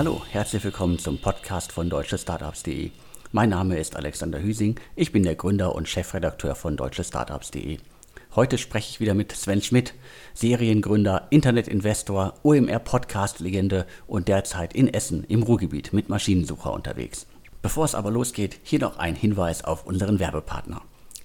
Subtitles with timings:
[0.00, 2.90] Hallo, herzlich willkommen zum Podcast von deutschestartups.de.
[3.32, 7.76] Mein Name ist Alexander Hüsing, ich bin der Gründer und Chefredakteur von deutschestartups.de.
[8.34, 9.92] Heute spreche ich wieder mit Sven Schmidt,
[10.32, 17.26] Seriengründer, Internetinvestor, OMR-Podcast-Legende und derzeit in Essen im Ruhrgebiet mit Maschinensucher unterwegs.
[17.60, 20.80] Bevor es aber losgeht, hier noch ein Hinweis auf unseren Werbepartner.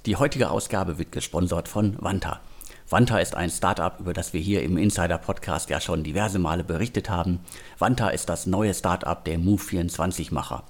[0.06, 2.42] Die heutige Ausgabe wird gesponsert von Vanta.
[2.88, 6.64] Vanta ist ein Startup, über das wir hier im Insider Podcast ja schon diverse Male
[6.64, 7.40] berichtet haben.
[7.80, 10.64] Vanta ist das neue Startup der Move24-Macher.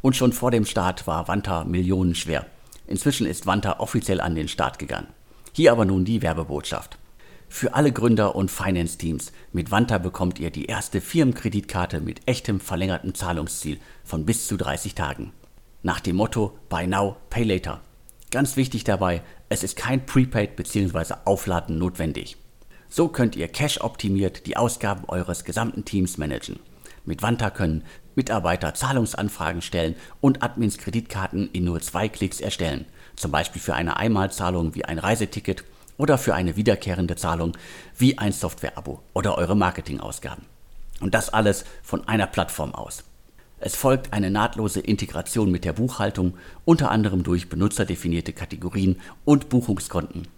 [0.00, 2.46] Und schon vor dem Start war Vanta millionenschwer.
[2.86, 5.08] Inzwischen ist Vanta offiziell an den Start gegangen.
[5.52, 6.98] Hier aber nun die Werbebotschaft.
[7.48, 13.14] Für alle Gründer und Finance-Teams, mit Vanta bekommt ihr die erste Firmenkreditkarte mit echtem verlängertem
[13.14, 15.32] Zahlungsziel von bis zu 30 Tagen.
[15.82, 17.80] Nach dem Motto Buy Now, Pay Later.
[18.30, 21.14] Ganz wichtig dabei, es ist kein Prepaid bzw.
[21.24, 22.36] Aufladen notwendig.
[22.88, 26.58] So könnt ihr cash-optimiert die Ausgaben eures gesamten Teams managen.
[27.04, 27.84] Mit Vanta können
[28.16, 32.86] Mitarbeiter Zahlungsanfragen stellen und Admins Kreditkarten in nur zwei Klicks erstellen.
[33.14, 35.64] Zum Beispiel für eine Einmalzahlung wie ein Reiseticket
[35.96, 37.56] oder für eine wiederkehrende Zahlung
[37.96, 40.44] wie ein Software-Abo oder eure Marketingausgaben.
[41.00, 43.04] Und das alles von einer Plattform aus.
[43.66, 50.28] Es folgt eine nahtlose Integration mit der Buchhaltung, unter anderem durch benutzerdefinierte Kategorien und Buchungskonten.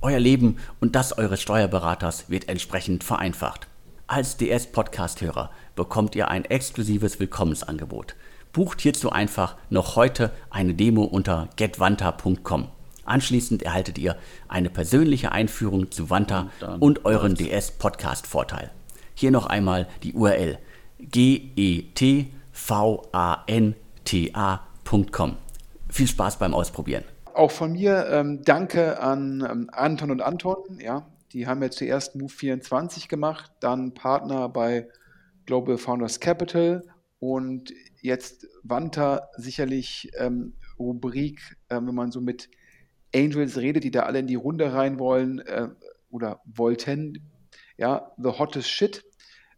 [0.00, 3.68] Euer Leben und das eures Steuerberaters wird entsprechend vereinfacht.
[4.08, 8.16] Als DS-Podcast-Hörer bekommt ihr ein exklusives Willkommensangebot.
[8.52, 12.66] Bucht hierzu einfach noch heute eine Demo unter getwanta.com.
[13.04, 14.16] Anschließend erhaltet ihr
[14.48, 18.72] eine persönliche Einführung zu Wanta und, und euren DS-Podcast-Vorteil.
[19.14, 20.58] Hier noch einmal die URL
[20.98, 24.16] get vanta.com.
[25.90, 27.04] Viel Spaß beim Ausprobieren.
[27.34, 30.78] Auch von mir ähm, danke an ähm, Anton und Anton.
[30.80, 34.88] Ja, die haben ja zuerst Move 24 gemacht, dann Partner bei
[35.46, 36.84] Global Founders Capital
[37.18, 42.48] und jetzt Wanta sicherlich ähm, Rubrik, äh, wenn man so mit
[43.14, 45.68] Angels redet, die da alle in die Runde rein wollen äh,
[46.10, 47.30] oder wollten.
[47.76, 49.04] Ja, the hottest shit,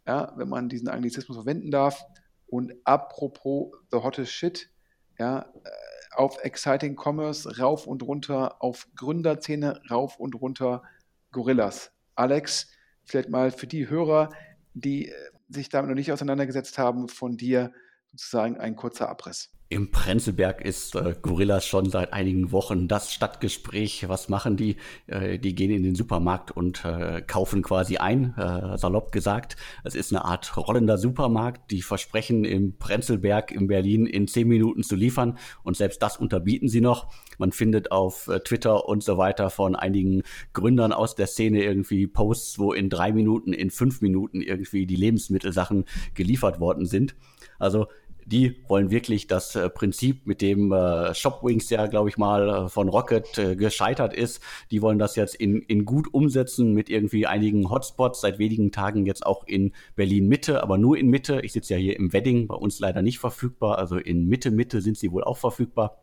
[0.07, 2.05] ja, wenn man diesen Anglizismus verwenden darf.
[2.47, 4.71] Und apropos The Hottest Shit,
[5.19, 5.71] ja, äh,
[6.15, 10.83] auf Exciting Commerce rauf und runter, auf Gründerzähne rauf und runter
[11.31, 11.93] Gorillas.
[12.15, 12.69] Alex,
[13.05, 14.31] vielleicht mal für die Hörer,
[14.75, 15.15] die äh,
[15.49, 17.73] sich damit noch nicht auseinandergesetzt haben, von dir
[18.13, 19.56] sozusagen ein kurzer Abriss.
[19.69, 24.09] Im Prenzlberg ist äh, Gorillas schon seit einigen Wochen das Stadtgespräch.
[24.09, 24.77] Was machen die?
[25.09, 29.57] Äh, die gehen in den Supermarkt und äh, kaufen quasi ein, äh, salopp gesagt.
[29.83, 31.73] Es ist eine Art rollender Supermarkt.
[31.73, 36.69] Die versprechen im Prenzlberg in Berlin in zehn Minuten zu liefern und selbst das unterbieten
[36.69, 37.13] sie noch.
[37.39, 40.23] Man findet auf äh, Twitter und so weiter von einigen
[40.53, 44.95] Gründern aus der Szene irgendwie Posts, wo in drei Minuten, in fünf Minuten irgendwie die
[44.95, 47.17] Lebensmittelsachen geliefert worden sind.
[47.59, 47.89] Also
[48.27, 52.69] die wollen wirklich das äh, Prinzip, mit dem äh, Shopwings ja, glaube ich mal, äh,
[52.69, 54.43] von Rocket äh, gescheitert ist,
[54.73, 59.07] die wollen das jetzt in, in gut umsetzen mit irgendwie einigen Hotspots, seit wenigen Tagen
[59.07, 61.41] jetzt auch in Berlin Mitte, aber nur in Mitte.
[61.43, 64.81] Ich sitze ja hier im Wedding, bei uns leider nicht verfügbar, also in Mitte, Mitte
[64.81, 66.03] sind sie wohl auch verfügbar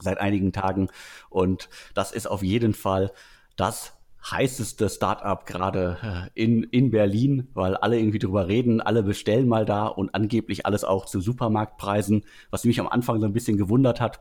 [0.00, 0.88] seit einigen Tagen.
[1.28, 3.12] Und das ist auf jeden Fall
[3.56, 9.48] das heißeste Startup gerade äh, in, in Berlin, weil alle irgendwie drüber reden, alle bestellen
[9.48, 13.56] mal da und angeblich alles auch zu Supermarktpreisen, was mich am Anfang so ein bisschen
[13.56, 14.20] gewundert hat.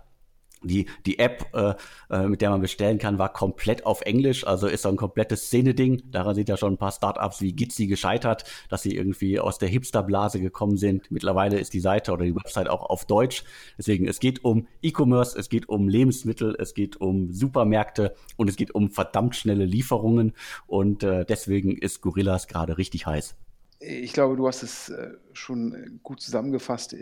[0.61, 1.73] Die, die App, äh,
[2.09, 5.47] äh, mit der man bestellen kann, war komplett auf Englisch, also ist so ein komplettes
[5.47, 6.11] Szene-Ding.
[6.11, 9.69] Daran sind ja schon ein paar Startups wie Gitzi gescheitert, dass sie irgendwie aus der
[9.69, 11.09] Hipster-Blase gekommen sind.
[11.11, 13.43] Mittlerweile ist die Seite oder die Website auch auf Deutsch.
[13.77, 18.57] Deswegen, es geht um E-Commerce, es geht um Lebensmittel, es geht um Supermärkte und es
[18.57, 20.33] geht um verdammt schnelle Lieferungen.
[20.67, 23.35] Und äh, deswegen ist Gorillas gerade richtig heiß.
[23.79, 26.93] Ich glaube, du hast es äh, schon gut zusammengefasst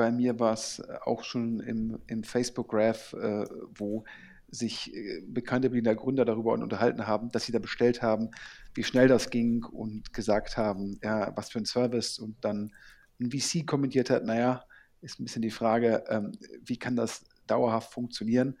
[0.00, 3.44] bei mir war es äh, auch schon im, im Facebook-Graph, äh,
[3.74, 4.04] wo
[4.48, 8.30] sich äh, bekannte Berliner Gründer darüber unterhalten haben, dass sie da bestellt haben,
[8.72, 12.18] wie schnell das ging und gesagt haben, ja, was für ein Service.
[12.18, 12.72] Und dann
[13.20, 14.64] ein VC kommentiert hat, naja,
[15.02, 16.32] ist ein bisschen die Frage, ähm,
[16.64, 18.56] wie kann das dauerhaft funktionieren,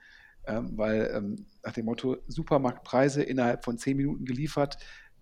[0.46, 4.76] ähm, weil ähm, nach dem Motto Supermarktpreise innerhalb von zehn Minuten geliefert,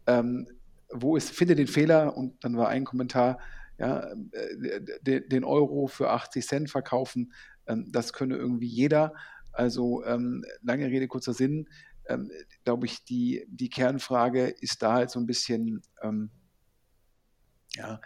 [0.09, 0.49] ähm,
[0.93, 2.17] wo ist, finde den Fehler?
[2.17, 3.39] Und dann war ein Kommentar,
[3.79, 7.33] ja, äh, den Euro für 80 Cent verkaufen,
[7.67, 9.15] ähm, das könne irgendwie jeder.
[9.53, 11.69] Also ähm, lange Rede, kurzer Sinn,
[12.09, 12.31] ähm,
[12.65, 15.83] glaube ich, die, die Kernfrage ist da halt so ein bisschen,
[17.75, 18.01] ja,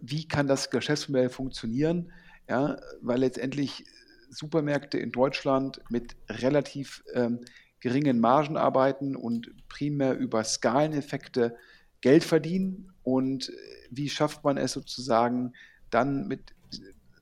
[0.00, 2.12] wie kann das Geschäftsmodell funktionieren?
[2.48, 3.84] Ja, weil letztendlich
[4.30, 7.40] Supermärkte in Deutschland mit relativ ähm,
[7.80, 11.56] geringen Margen arbeiten und primär über Skaleneffekte
[12.00, 13.52] Geld verdienen und
[13.88, 15.52] wie schafft man es sozusagen,
[15.90, 16.40] dann mit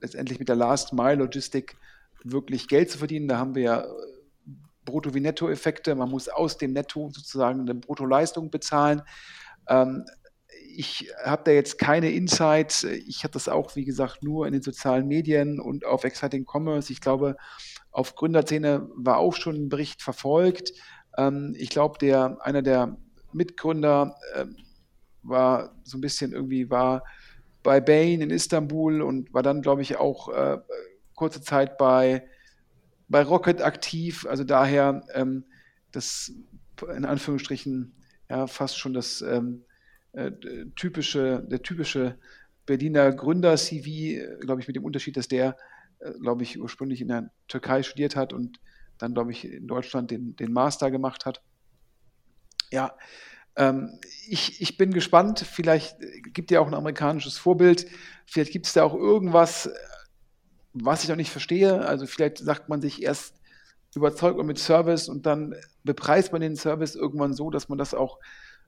[0.00, 1.76] letztendlich mit der Last Mile Logistik
[2.22, 3.28] wirklich Geld zu verdienen.
[3.28, 3.86] Da haben wir ja
[4.86, 5.94] Brutto- wie Nettoeffekte.
[5.94, 9.02] Man muss aus dem Netto sozusagen eine Bruttoleistung bezahlen.
[9.68, 10.06] Ähm,
[10.74, 12.84] ich habe da jetzt keine Insights.
[12.84, 16.90] Ich habe das auch, wie gesagt, nur in den sozialen Medien und auf Exciting Commerce.
[16.90, 17.36] Ich glaube,
[17.90, 20.72] auf Gründerszene war auch schon ein Bericht verfolgt.
[21.18, 22.96] Ähm, ich glaube, der, einer der
[23.34, 24.46] Mitgründer äh,
[25.24, 27.04] war so ein bisschen irgendwie, war
[27.62, 30.58] bei Bain in Istanbul und war dann, glaube ich, auch äh,
[31.14, 32.26] kurze Zeit bei
[33.08, 35.44] bei Rocket aktiv, also daher ähm,
[35.92, 36.32] das
[36.96, 37.94] in Anführungsstrichen
[38.28, 39.64] ja fast schon das ähm,
[40.12, 40.32] äh,
[40.76, 42.18] typische, der typische
[42.66, 45.56] Berliner Gründer-CV, glaube ich, mit dem Unterschied, dass der,
[45.98, 48.58] äh, glaube ich, ursprünglich in der Türkei studiert hat und
[48.98, 51.42] dann, glaube ich, in Deutschland den, den Master gemacht hat.
[52.70, 52.96] Ja,
[53.56, 53.98] ähm,
[54.28, 55.40] ich, ich bin gespannt.
[55.40, 55.96] Vielleicht
[56.32, 57.86] gibt ja auch ein amerikanisches Vorbild.
[58.26, 59.70] Vielleicht gibt es da auch irgendwas,
[60.74, 63.40] was ich noch nicht verstehe, also vielleicht sagt man sich erst,
[63.94, 65.54] überzeugt man mit Service und dann
[65.84, 68.18] bepreist man den Service irgendwann so, dass man das auch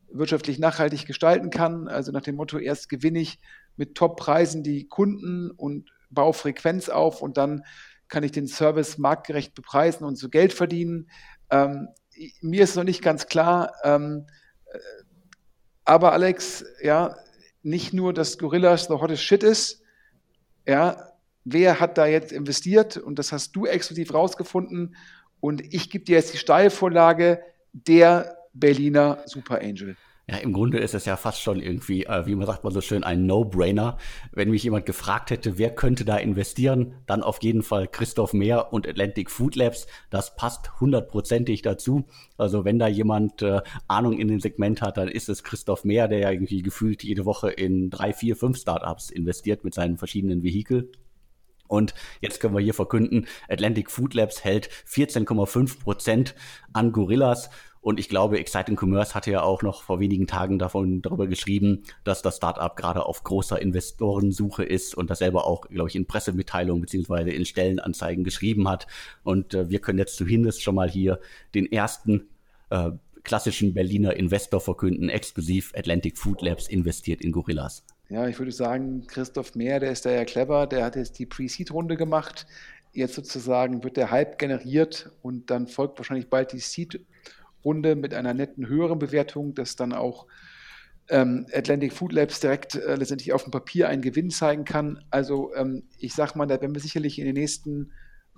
[0.08, 1.88] wirtschaftlich nachhaltig gestalten kann.
[1.88, 3.40] Also nach dem Motto, erst gewinne ich
[3.76, 7.64] mit Top-Preisen die Kunden und baue Frequenz auf und dann
[8.06, 11.10] kann ich den Service marktgerecht bepreisen und so Geld verdienen.
[11.50, 11.88] Ähm,
[12.40, 14.32] mir ist noch nicht ganz klar, ähm, äh,
[15.84, 17.16] aber Alex, ja,
[17.62, 19.82] nicht nur, dass Gorillas the hottest shit ist,
[20.66, 21.12] ja,
[21.44, 24.96] wer hat da jetzt investiert und das hast du exklusiv rausgefunden
[25.40, 27.40] und ich gebe dir jetzt die Steilvorlage,
[27.72, 29.96] der Berliner Super Angel.
[30.28, 32.80] Ja, im Grunde ist es ja fast schon irgendwie, äh, wie man sagt mal so
[32.80, 33.96] schön, ein No-Brainer.
[34.32, 38.72] Wenn mich jemand gefragt hätte, wer könnte da investieren, dann auf jeden Fall Christoph Mehr
[38.72, 39.86] und Atlantic Food Labs.
[40.10, 42.08] Das passt hundertprozentig dazu.
[42.38, 46.08] Also wenn da jemand äh, Ahnung in dem Segment hat, dann ist es Christoph Mehr,
[46.08, 50.42] der ja irgendwie gefühlt jede Woche in drei, vier, fünf Startups investiert mit seinen verschiedenen
[50.42, 50.90] Vehikel.
[51.68, 56.34] Und jetzt können wir hier verkünden, Atlantic Food Labs hält 14,5 Prozent
[56.72, 57.50] an Gorillas.
[57.86, 61.84] Und ich glaube, Exciting Commerce hatte ja auch noch vor wenigen Tagen davon darüber geschrieben,
[62.02, 66.04] dass das Startup gerade auf großer Investorensuche ist und das selber auch, glaube ich, in
[66.04, 68.88] Pressemitteilungen beziehungsweise in Stellenanzeigen geschrieben hat.
[69.22, 71.20] Und äh, wir können jetzt zumindest schon mal hier
[71.54, 72.26] den ersten
[72.70, 72.90] äh,
[73.22, 77.84] klassischen Berliner Investor verkünden, exklusiv Atlantic Food Labs investiert in Gorillas.
[78.08, 81.26] Ja, ich würde sagen, Christoph Mehr, der ist da ja clever, der hat jetzt die
[81.26, 82.48] Pre-Seed-Runde gemacht.
[82.92, 87.06] Jetzt sozusagen wird der Hype generiert und dann folgt wahrscheinlich bald die Seed-Runde
[87.74, 90.26] mit einer netten höheren Bewertung, dass dann auch
[91.08, 95.04] ähm, Atlantic Food Labs direkt äh, letztendlich auf dem Papier einen Gewinn zeigen kann.
[95.10, 97.92] Also ähm, ich sag mal, da werden wir sicherlich in den nächsten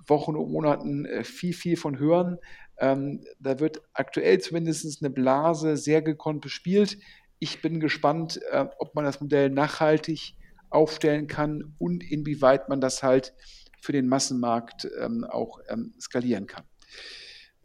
[0.07, 2.37] Wochen und Monaten äh, viel, viel von hören.
[2.79, 6.97] Ähm, da wird aktuell zumindest eine Blase sehr gekonnt bespielt.
[7.39, 10.35] Ich bin gespannt, äh, ob man das Modell nachhaltig
[10.69, 13.33] aufstellen kann und inwieweit man das halt
[13.81, 16.63] für den Massenmarkt ähm, auch ähm, skalieren kann.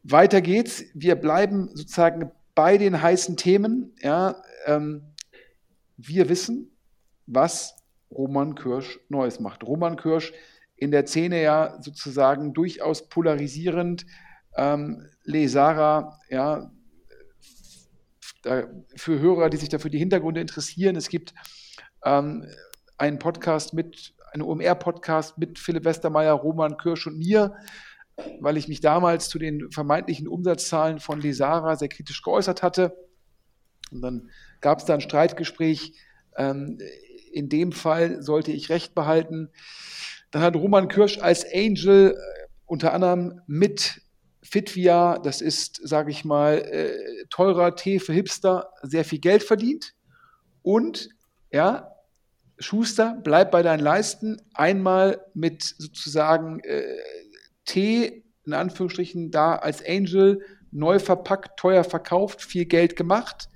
[0.04, 0.84] Weiter geht's.
[0.92, 3.96] Wir bleiben sozusagen bei den heißen Themen.
[4.00, 4.36] Ja,
[4.66, 5.14] ähm,
[5.96, 6.76] wir wissen,
[7.26, 7.74] was
[8.10, 9.64] Roman Kirsch Neues macht.
[9.64, 10.32] Roman Kirsch
[10.76, 14.04] in der Szene ja sozusagen durchaus polarisierend.
[14.56, 16.70] Ähm, Lesara, ja,
[18.42, 18.64] da,
[18.94, 21.34] für Hörer, die sich dafür die Hintergründe interessieren, es gibt
[22.04, 22.46] ähm,
[22.98, 27.56] einen Podcast mit, einen OMR-Podcast mit Philipp Westermeier, Roman Kirsch und mir,
[28.40, 32.96] weil ich mich damals zu den vermeintlichen Umsatzzahlen von Lesara sehr kritisch geäußert hatte.
[33.90, 34.30] Und dann
[34.60, 35.92] gab es da ein Streitgespräch.
[36.36, 36.78] Ähm,
[37.32, 39.50] in dem Fall sollte ich Recht behalten.
[40.30, 44.00] Dann hat Roman Kirsch als Angel äh, unter anderem mit
[44.42, 49.94] Fitvia, das ist, sage ich mal, äh, teurer Tee für Hipster, sehr viel Geld verdient.
[50.62, 51.08] Und
[51.50, 51.90] ja,
[52.58, 54.40] Schuster, bleib bei deinen Leisten.
[54.54, 56.84] Einmal mit sozusagen äh,
[57.64, 60.40] Tee, in Anführungsstrichen, da als Angel
[60.70, 63.48] neu verpackt, teuer verkauft, viel Geld gemacht.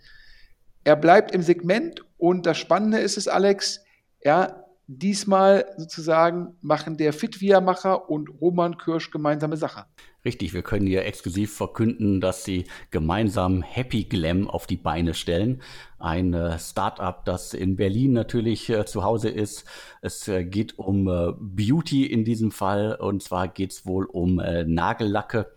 [0.85, 3.81] Er bleibt im Segment und das Spannende ist es, Alex,
[4.23, 9.85] ja, diesmal sozusagen machen der Fitvia-Macher und Roman Kirsch gemeinsame Sache.
[10.25, 15.63] Richtig, wir können hier exklusiv verkünden, dass sie gemeinsam Happy Glam auf die Beine stellen.
[15.99, 19.65] Ein äh, Startup, das in Berlin natürlich äh, zu Hause ist.
[20.01, 24.41] Es äh, geht um äh, Beauty in diesem Fall und zwar geht es wohl um
[24.41, 25.53] äh, Nagellacke.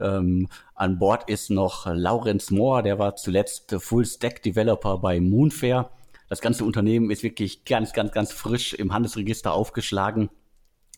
[0.00, 5.90] Ähm, an Bord ist noch Laurenz Mohr, der war zuletzt Full-Stack-Developer bei Moonfair.
[6.30, 10.30] Das ganze Unternehmen ist wirklich ganz, ganz, ganz frisch im Handelsregister aufgeschlagen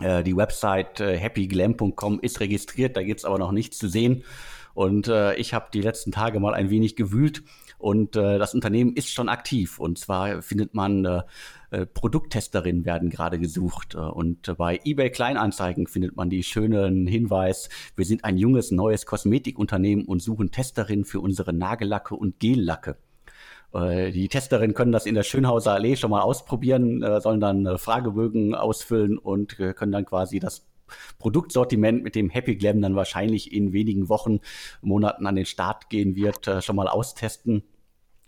[0.03, 4.25] äh, die Website äh, happyglam.com ist registriert, da gibt's aber noch nichts zu sehen.
[4.75, 7.43] Und äh, ich habe die letzten Tage mal ein wenig gewühlt
[7.79, 9.79] und äh, das Unternehmen ist schon aktiv.
[9.79, 11.23] Und zwar findet man äh,
[11.71, 13.95] äh, Produkttesterinnen werden gerade gesucht.
[13.95, 19.05] Äh, und bei eBay Kleinanzeigen findet man die schönen Hinweis, wir sind ein junges, neues
[19.05, 22.97] Kosmetikunternehmen und suchen Testerinnen für unsere Nagellacke und Gellacke.
[23.73, 28.55] Äh, die Testerinnen können das in der Schönhauser Allee schon mal ausprobieren, sollen dann Fragebögen
[28.55, 30.67] ausfüllen und können dann quasi das
[31.19, 34.41] Produktsortiment, mit dem Happy Glam dann wahrscheinlich in wenigen Wochen,
[34.83, 37.62] Monaten an den Start gehen wird, schon mal austesten.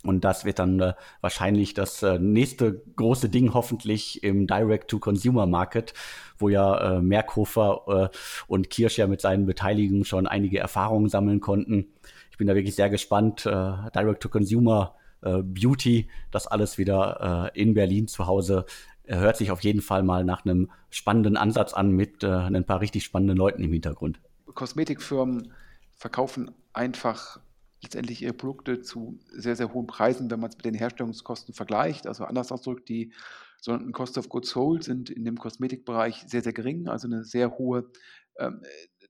[0.04, 5.94] Und das wird dann äh, wahrscheinlich das äh, nächste große Ding hoffentlich im Direct-to-Consumer-Market,
[6.38, 11.40] wo ja äh, Merkhofer äh, und Kirsch ja mit seinen Beteiligungen schon einige Erfahrungen sammeln
[11.40, 11.94] konnten.
[12.30, 13.46] Ich bin da wirklich sehr gespannt.
[13.46, 18.66] Äh, Direct-to-Consumer, äh, Beauty, das alles wieder äh, in Berlin zu Hause
[19.06, 22.80] hört sich auf jeden Fall mal nach einem spannenden Ansatz an mit äh, ein paar
[22.80, 24.20] richtig spannenden Leuten im Hintergrund.
[24.54, 25.52] Kosmetikfirmen
[25.96, 27.40] verkaufen einfach
[27.82, 32.06] letztendlich ihre Produkte zu sehr, sehr hohen Preisen, wenn man es mit den Herstellungskosten vergleicht.
[32.06, 33.12] Also anders ausgedrückt, die
[33.60, 37.58] sogenannten Cost of Goods Sold sind in dem Kosmetikbereich sehr, sehr gering, also eine sehr
[37.58, 37.90] hohe
[38.38, 38.62] ähm,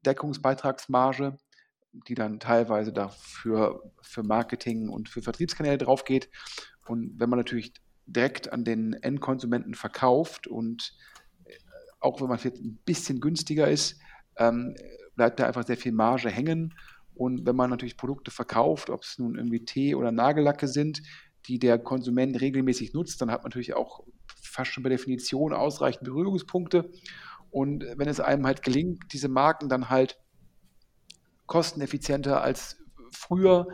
[0.04, 1.38] Deckungsbeitragsmarge,
[2.08, 6.28] die dann teilweise dafür für Marketing und für Vertriebskanäle drauf geht.
[6.86, 7.72] Und wenn man natürlich
[8.06, 10.96] direkt an den Endkonsumenten verkauft und
[11.44, 11.52] äh,
[12.00, 13.98] auch wenn man vielleicht ein bisschen günstiger ist,
[14.36, 14.74] ähm,
[15.16, 16.74] bleibt da einfach sehr viel Marge hängen
[17.14, 21.02] und wenn man natürlich Produkte verkauft, ob es nun irgendwie Tee oder Nagellacke sind,
[21.46, 24.04] die der Konsument regelmäßig nutzt, dann hat man natürlich auch
[24.42, 26.90] fast schon per Definition ausreichend Berührungspunkte.
[27.50, 30.18] Und wenn es einem halt gelingt, diese Marken dann halt
[31.46, 32.78] kosteneffizienter als
[33.10, 33.68] früher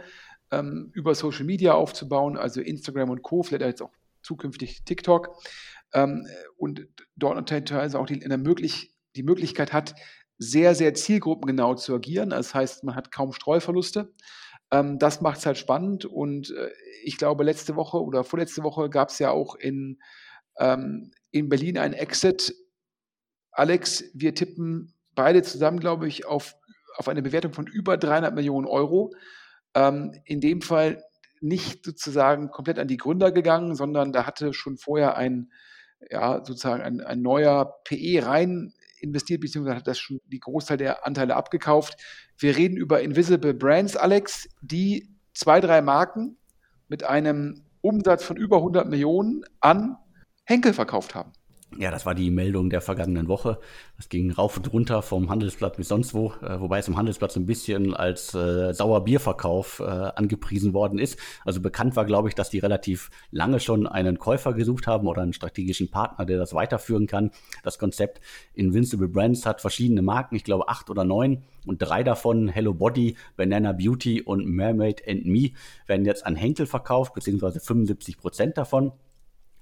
[0.50, 5.36] ähm, über Social Media aufzubauen, also Instagram und Co., vielleicht jetzt auch zukünftig TikTok,
[5.92, 6.86] ähm, und
[7.16, 9.94] dort teilweise auch die, möglich, die Möglichkeit hat,
[10.38, 12.30] sehr, sehr zielgruppengenau zu agieren.
[12.30, 14.12] Das heißt, man hat kaum Streuverluste.
[14.70, 16.04] Ähm, das macht es halt spannend.
[16.04, 16.70] Und äh,
[17.04, 19.98] ich glaube, letzte Woche oder vorletzte Woche gab es ja auch in,
[20.58, 22.54] ähm, in Berlin ein Exit.
[23.52, 26.56] Alex, wir tippen beide zusammen, glaube ich, auf,
[27.00, 29.14] auf eine Bewertung von über 300 Millionen Euro.
[29.74, 31.02] Ähm, in dem Fall
[31.40, 35.50] nicht sozusagen komplett an die Gründer gegangen, sondern da hatte schon vorher ein,
[36.10, 41.06] ja, sozusagen ein, ein neuer PE rein investiert, beziehungsweise hat das schon die Großteil der
[41.06, 41.96] Anteile abgekauft.
[42.36, 46.36] Wir reden über Invisible Brands, Alex, die zwei, drei Marken
[46.88, 49.96] mit einem Umsatz von über 100 Millionen an
[50.44, 51.32] Henkel verkauft haben.
[51.78, 53.58] Ja, das war die Meldung der vergangenen Woche.
[53.96, 57.30] Das ging rauf und runter vom Handelsblatt bis sonst wo, äh, wobei es im Handelsblatt
[57.30, 61.18] so ein bisschen als äh, Sauerbierverkauf äh, angepriesen worden ist.
[61.44, 65.22] Also bekannt war, glaube ich, dass die relativ lange schon einen Käufer gesucht haben oder
[65.22, 67.30] einen strategischen Partner, der das weiterführen kann.
[67.62, 68.20] Das Konzept
[68.54, 73.16] Invincible Brands hat verschiedene Marken, ich glaube acht oder neun und drei davon, Hello Body,
[73.36, 75.50] Banana Beauty und Mermaid and Me,
[75.86, 78.92] werden jetzt an Henkel verkauft, beziehungsweise 75 Prozent davon.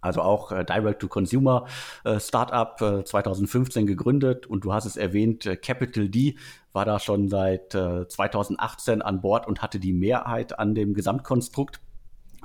[0.01, 1.67] Also auch äh, Direct-to-Consumer
[2.05, 6.37] äh, Startup äh, 2015 gegründet und du hast es erwähnt, äh, Capital D
[6.73, 11.81] war da schon seit äh, 2018 an Bord und hatte die Mehrheit an dem Gesamtkonstrukt.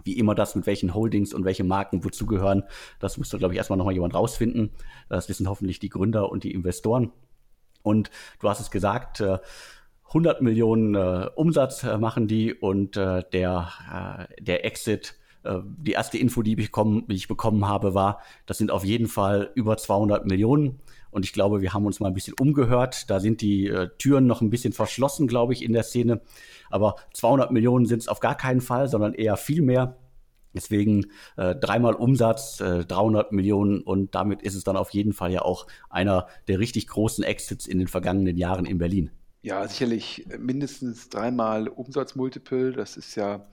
[0.03, 2.63] Wie immer das mit welchen Holdings und welche Marken wozu gehören,
[2.99, 4.71] das müsste, glaube ich, erstmal nochmal jemand rausfinden.
[5.07, 7.11] Das wissen hoffentlich die Gründer und die Investoren.
[7.83, 9.37] Und du hast es gesagt, äh,
[10.07, 15.91] 100 Millionen äh, Umsatz äh, machen die und äh, der, äh, der Exit äh, die
[15.91, 19.51] erste Info, die ich, bekommen, die ich bekommen habe, war, das sind auf jeden Fall
[19.55, 20.79] über 200 Millionen.
[21.11, 23.09] Und ich glaube, wir haben uns mal ein bisschen umgehört.
[23.09, 26.21] Da sind die äh, Türen noch ein bisschen verschlossen, glaube ich, in der Szene.
[26.71, 29.97] Aber 200 Millionen sind es auf gar keinen Fall, sondern eher viel mehr.
[30.53, 35.31] Deswegen äh, dreimal Umsatz, äh, 300 Millionen und damit ist es dann auf jeden Fall
[35.31, 39.09] ja auch einer der richtig großen Exits in den vergangenen Jahren in Berlin.
[39.41, 42.71] Ja, sicherlich mindestens dreimal Umsatzmultiple.
[42.71, 43.45] Das ist ja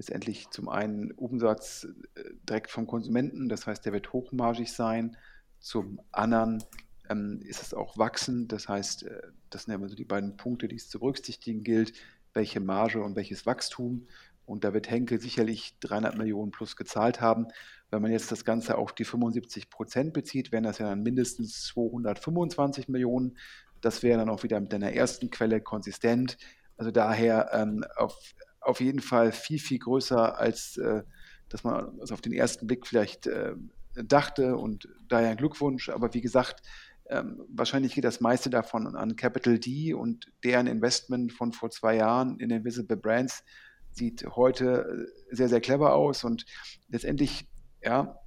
[0.00, 5.18] letztendlich zum einen Umsatz äh, direkt vom Konsumenten, das heißt, der wird hochmargig sein.
[5.58, 6.64] Zum anderen
[7.10, 10.38] ähm, ist es auch wachsend, das heißt, äh, das sind ja immer so die beiden
[10.38, 11.92] Punkte, die es zu berücksichtigen gilt,
[12.32, 14.06] welche Marge und welches Wachstum.
[14.46, 17.48] Und da wird Henkel sicherlich 300 Millionen plus gezahlt haben.
[17.90, 21.64] Wenn man jetzt das Ganze auf die 75 Prozent bezieht, wären das ja dann mindestens
[21.64, 23.36] 225 Millionen.
[23.82, 26.38] Das wäre dann auch wieder mit einer ersten Quelle konsistent.
[26.78, 28.16] Also daher ähm, auf
[28.60, 31.02] auf jeden Fall viel, viel größer, als äh,
[31.48, 33.54] dass man also auf den ersten Blick vielleicht äh,
[33.94, 34.56] dachte.
[34.56, 35.88] Und daher Glückwunsch.
[35.88, 36.62] Aber wie gesagt,
[37.08, 41.96] ähm, wahrscheinlich geht das meiste davon an Capital D und deren Investment von vor zwei
[41.96, 43.42] Jahren in Invisible Brands
[43.90, 46.24] sieht heute äh, sehr, sehr clever aus.
[46.24, 46.46] Und
[46.88, 47.48] letztendlich,
[47.82, 48.20] ja,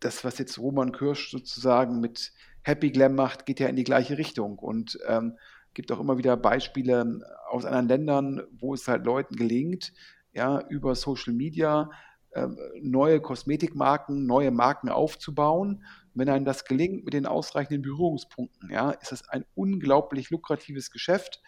[0.00, 2.32] das, was jetzt Roman Kirsch sozusagen mit
[2.62, 4.58] Happy Glam macht, geht ja in die gleiche Richtung.
[4.58, 5.36] Und ähm,
[5.74, 9.92] gibt auch immer wieder Beispiele aus anderen Ländern, wo es halt Leuten gelingt,
[10.32, 11.90] ja, über Social Media
[12.32, 12.48] äh,
[12.80, 15.84] neue Kosmetikmarken, neue Marken aufzubauen.
[16.14, 21.42] Wenn einem das gelingt mit den ausreichenden Berührungspunkten, ja, ist das ein unglaublich lukratives Geschäft.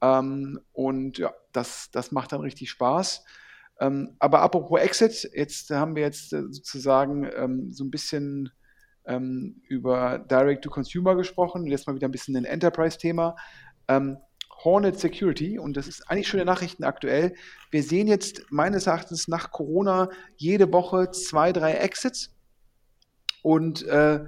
[0.00, 3.24] Ähm, und ja, das, das macht dann richtig Spaß.
[3.80, 8.50] Ähm, aber apropos Exit, jetzt haben wir jetzt äh, sozusagen ähm, so ein bisschen
[9.06, 11.66] ähm, über Direct to Consumer gesprochen.
[11.66, 13.36] Jetzt mal wieder ein bisschen ein Enterprise-Thema.
[13.88, 14.18] Ähm,
[14.64, 17.34] Hornet Security, und das ist eigentlich schöne Nachrichten aktuell.
[17.70, 22.34] Wir sehen jetzt meines Erachtens nach Corona jede Woche zwei, drei Exits.
[23.42, 24.24] Und äh,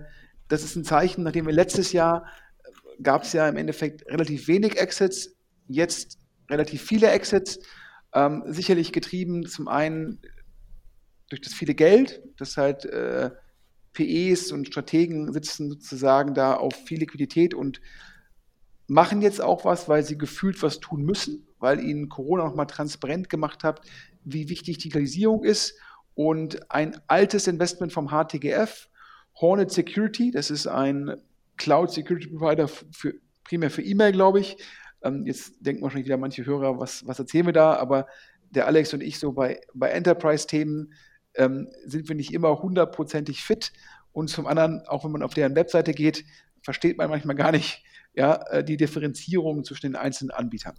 [0.49, 2.27] das ist ein Zeichen, nachdem wir letztes Jahr
[2.63, 5.37] äh, gab es ja im Endeffekt relativ wenig Exits,
[5.67, 7.59] jetzt relativ viele Exits.
[8.13, 10.21] Ähm, sicherlich getrieben zum einen
[11.29, 13.31] durch das viele Geld, das halt äh,
[13.93, 17.81] PEs und Strategen sitzen sozusagen da auf viel Liquidität und
[18.91, 23.31] machen jetzt auch was, weil sie gefühlt was tun müssen, weil ihnen Corona nochmal transparent
[23.31, 23.81] gemacht hat,
[24.25, 25.79] wie wichtig Digitalisierung ist.
[26.15, 28.89] Und ein altes Investment vom HTGF,
[29.41, 31.15] Hornet Security, das ist ein
[31.57, 34.57] Cloud Security Provider für, primär für E-Mail, glaube ich,
[35.03, 37.75] ähm, jetzt denken wahrscheinlich wieder manche Hörer, was, was erzählen wir da?
[37.75, 38.09] Aber
[38.51, 40.93] der Alex und ich so bei, bei Enterprise-Themen
[41.37, 43.73] ähm, sind wir nicht immer hundertprozentig fit.
[44.11, 46.25] Und zum anderen, auch wenn man auf deren Webseite geht,
[46.63, 50.75] versteht man manchmal gar nicht ja, äh, die Differenzierung zwischen den einzelnen Anbietern.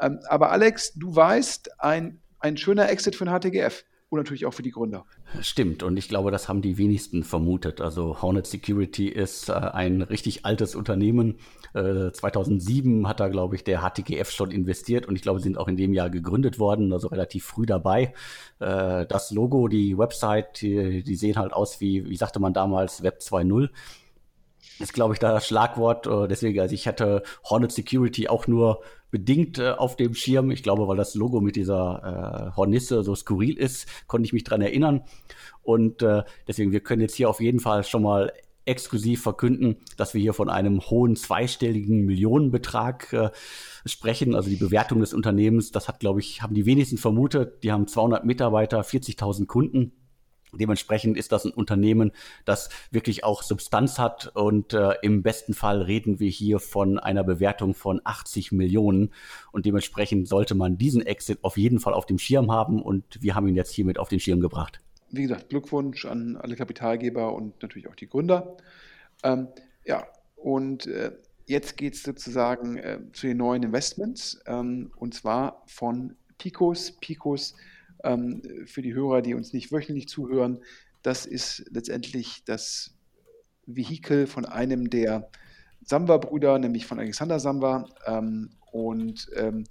[0.00, 4.52] Ähm, aber Alex, du weißt, ein, ein schöner Exit für den HTGF und natürlich auch
[4.52, 5.06] für die Gründer.
[5.40, 7.80] Stimmt, und ich glaube, das haben die wenigsten vermutet.
[7.80, 11.38] Also Hornet Security ist äh, ein richtig altes Unternehmen.
[11.74, 15.58] Äh, 2007 hat da, glaube ich, der HTGF schon investiert und ich glaube, sie sind
[15.58, 18.12] auch in dem Jahr gegründet worden, also relativ früh dabei.
[18.58, 23.04] Äh, das Logo, die Website, die, die, sehen halt aus wie, wie sagte man damals,
[23.04, 23.68] Web 2.0
[24.78, 26.06] ist, glaube ich, das Schlagwort.
[26.06, 30.50] Äh, deswegen, also ich hatte Hornet Security auch nur bedingt äh, auf dem Schirm.
[30.50, 34.44] Ich glaube, weil das Logo mit dieser äh, Hornisse so skurril ist, konnte ich mich
[34.44, 35.02] dran erinnern.
[35.62, 38.32] Und äh, deswegen, wir können jetzt hier auf jeden Fall schon mal
[38.66, 43.30] exklusiv verkünden, dass wir hier von einem hohen zweistelligen Millionenbetrag äh,
[43.84, 44.34] sprechen.
[44.34, 47.64] Also die Bewertung des Unternehmens, das hat, glaube ich, haben die wenigsten vermutet.
[47.64, 49.92] Die haben 200 Mitarbeiter, 40.000 Kunden.
[50.52, 52.12] Dementsprechend ist das ein Unternehmen,
[52.44, 57.24] das wirklich auch Substanz hat und äh, im besten Fall reden wir hier von einer
[57.24, 59.12] Bewertung von 80 Millionen
[59.52, 63.34] und dementsprechend sollte man diesen Exit auf jeden Fall auf dem Schirm haben und wir
[63.34, 64.80] haben ihn jetzt hiermit auf den Schirm gebracht.
[65.10, 68.56] Wie gesagt, Glückwunsch an alle Kapitalgeber und natürlich auch die Gründer.
[69.24, 69.48] Ähm,
[69.84, 71.12] ja, und äh,
[71.46, 76.92] jetzt geht es sozusagen äh, zu den neuen Investments ähm, und zwar von Picos.
[77.00, 77.54] Picos
[78.04, 80.62] ähm, für die Hörer, die uns nicht wöchentlich zuhören,
[81.02, 82.94] das ist letztendlich das
[83.66, 85.30] Vehikel von einem der
[85.82, 87.88] Samba-Brüder, nämlich von Alexander Samba.
[88.06, 89.64] Ähm, und ähm,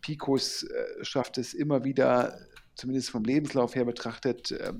[0.00, 2.38] Picos äh, schafft es immer wieder,
[2.74, 4.72] zumindest vom Lebenslauf her betrachtet, äh,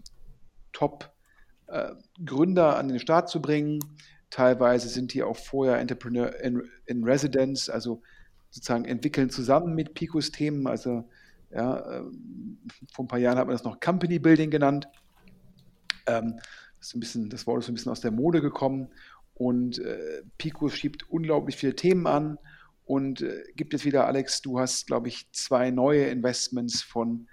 [0.72, 3.80] Top-Gründer äh, an den Start zu bringen.
[4.30, 8.02] Teilweise sind die auch vorher Entrepreneur in, in Residence, also
[8.50, 10.66] sozusagen entwickeln zusammen mit Picos Themen.
[10.66, 11.08] Also
[11.50, 12.58] ja, ähm,
[12.92, 14.88] vor ein paar Jahren hat man das noch Company Building genannt.
[16.06, 16.38] Ähm,
[16.78, 18.88] das, ein bisschen, das Wort ist ein bisschen aus der Mode gekommen.
[19.34, 22.38] Und äh, Pico schiebt unglaublich viele Themen an.
[22.84, 27.28] Und äh, gibt es wieder, Alex, du hast, glaube ich, zwei neue Investments von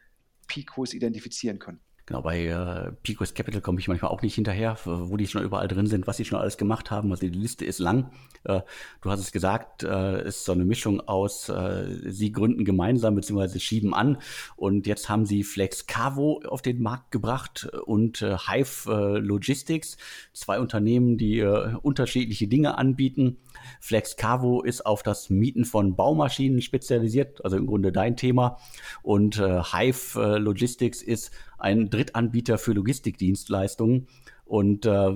[0.48, 1.80] Picos identifizieren können.
[2.06, 5.70] Genau, bei äh, Picos Capital komme ich manchmal auch nicht hinterher, wo die schon überall
[5.70, 7.10] drin sind, was sie schon alles gemacht haben.
[7.12, 8.12] Also die Liste ist lang.
[8.44, 8.60] Äh,
[9.02, 13.58] du hast es gesagt, äh, ist so eine Mischung aus, äh, sie gründen gemeinsam bzw.
[13.60, 14.18] schieben an.
[14.58, 19.96] Und jetzt haben sie Flex Cavo auf den Markt gebracht und äh, Hive äh, Logistics,
[20.34, 23.38] zwei Unternehmen, die äh, unterschiedliche Dinge anbieten.
[23.80, 28.58] Flex Cavo ist auf das Mieten von Baumaschinen spezialisiert, also im Grunde dein Thema.
[29.02, 34.08] Und äh, Hive äh, Logistics ist ein Drittanbieter für Logistikdienstleistungen.
[34.46, 35.12] Und äh,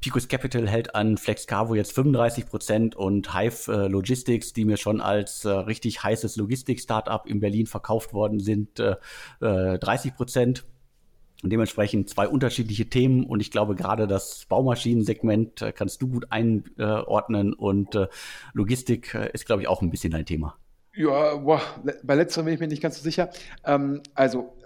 [0.00, 5.00] Picos Capital hält an FlexCarvo jetzt 35 Prozent und Hive äh, Logistics, die mir schon
[5.00, 8.96] als äh, richtig heißes Logistik-Startup in Berlin verkauft worden sind, äh,
[9.40, 10.64] 30 äh, Prozent.
[11.42, 16.26] Und dementsprechend zwei unterschiedliche Themen und ich glaube gerade das Baumaschinensegment äh, kannst du gut
[16.30, 18.06] einordnen und äh,
[18.52, 20.56] Logistik äh, ist glaube ich auch ein bisschen dein Thema.
[20.94, 21.62] Ja, boah,
[22.02, 23.30] bei letzterem bin ich mir nicht ganz so sicher.
[23.64, 24.56] Ähm, also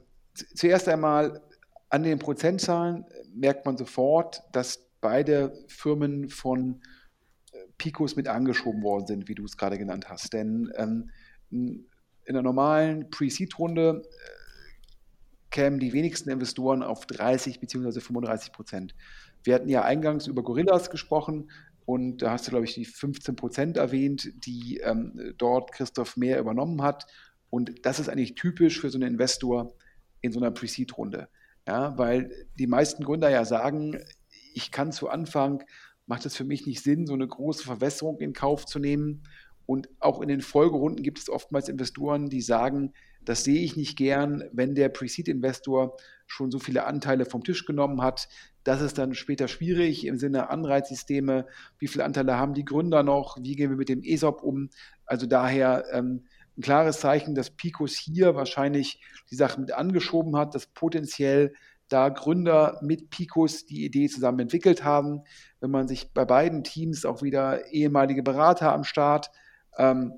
[0.55, 1.41] zuerst einmal
[1.89, 6.83] an den Prozentzahlen merkt man sofort, dass beide Firmen von
[7.79, 10.33] Picos mit angeschoben worden sind, wie du es gerade genannt hast.
[10.33, 11.11] Denn ähm,
[11.51, 14.03] in der normalen Pre-Seed-Runde
[15.51, 18.01] kämen die wenigsten Investoren auf 30 bzw.
[18.01, 18.95] 35 Prozent.
[19.45, 21.51] Wir hatten ja eingangs über Gorillas gesprochen.
[21.85, 26.41] Und da hast du, glaube ich, die 15 Prozent erwähnt, die ähm, dort Christoph Mehr
[26.41, 27.07] übernommen hat.
[27.49, 29.73] Und das ist eigentlich typisch für so einen Investor
[30.21, 31.29] in so einer Pre-Seed-Runde.
[31.67, 33.99] Ja, weil die meisten Gründer ja sagen,
[34.53, 35.63] ich kann zu Anfang,
[36.07, 39.23] macht es für mich nicht Sinn, so eine große Verwässerung in Kauf zu nehmen.
[39.65, 42.93] Und auch in den Folgerunden gibt es oftmals Investoren, die sagen,
[43.27, 48.01] das sehe ich nicht gern, wenn der Pre-Seed-Investor schon so viele Anteile vom Tisch genommen
[48.01, 48.29] hat.
[48.65, 51.47] Das ist dann später schwierig im Sinne Anreizsysteme.
[51.79, 53.37] Wie viele Anteile haben die Gründer noch?
[53.41, 54.71] Wie gehen wir mit dem ESOP um?
[55.05, 56.25] Also daher ähm,
[56.57, 61.53] ein klares Zeichen, dass Picos hier wahrscheinlich die Sache mit angeschoben hat, dass potenziell
[61.89, 65.23] da Gründer mit Picos die Idee zusammen entwickelt haben.
[65.61, 69.31] Wenn man sich bei beiden Teams auch wieder ehemalige Berater am Start,
[69.79, 70.15] ähm,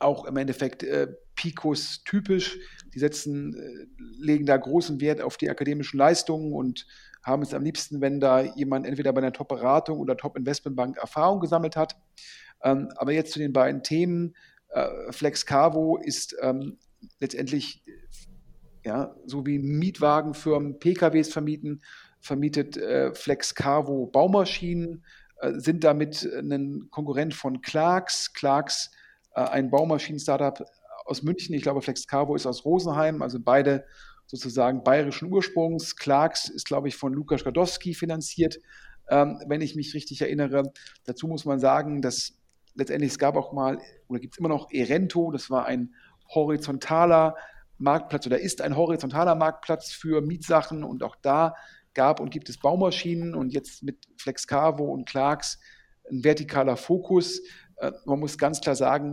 [0.00, 1.08] auch im Endeffekt äh,
[1.40, 2.58] Picos typisch.
[2.92, 3.86] Die setzen, äh,
[4.18, 6.86] legen da großen Wert auf die akademischen Leistungen und
[7.22, 11.76] haben es am liebsten, wenn da jemand entweder bei einer Top-Beratung oder Top-Investmentbank Erfahrung gesammelt
[11.76, 11.96] hat.
[12.62, 14.34] Ähm, aber jetzt zu den beiden Themen.
[14.68, 16.76] Äh, Flex Carvo ist ähm,
[17.20, 17.82] letztendlich
[18.84, 21.82] ja, so wie Mietwagenfirmen PKWs vermieten,
[22.20, 25.04] vermietet äh, Flex Carvo Baumaschinen,
[25.56, 28.34] sind damit ein Konkurrent von Clarks.
[28.34, 28.90] Clarks,
[29.32, 30.62] ein Baumaschinen-Startup,
[31.04, 33.84] aus München, ich glaube, Flex Carvo ist aus Rosenheim, also beide
[34.26, 35.96] sozusagen bayerischen Ursprungs.
[35.96, 38.58] Clarks ist, glaube ich, von Lukas Gadowski finanziert,
[39.08, 40.72] ähm, wenn ich mich richtig erinnere.
[41.04, 42.38] Dazu muss man sagen, dass
[42.74, 45.94] letztendlich es gab auch mal, oder gibt es immer noch Erento, das war ein
[46.32, 47.34] horizontaler
[47.78, 51.54] Marktplatz oder ist ein horizontaler Marktplatz für Mietsachen und auch da
[51.94, 55.58] gab und gibt es Baumaschinen und jetzt mit Flexcavo und Clarks
[56.08, 57.40] ein vertikaler Fokus.
[57.76, 59.10] Äh, man muss ganz klar sagen,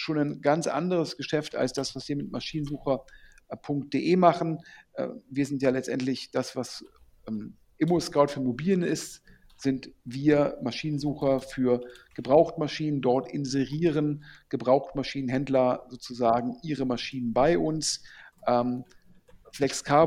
[0.00, 4.58] schon ein ganz anderes Geschäft als das, was wir mit Maschinensucher.de machen.
[4.94, 6.84] Äh, wir sind ja letztendlich das, was
[7.28, 9.22] ähm, Immo-Scout für Mobilen ist,
[9.56, 11.82] sind wir Maschinensucher für
[12.14, 13.02] Gebrauchtmaschinen.
[13.02, 18.02] Dort inserieren Gebrauchtmaschinenhändler sozusagen ihre Maschinen bei uns.
[18.46, 18.84] Ähm,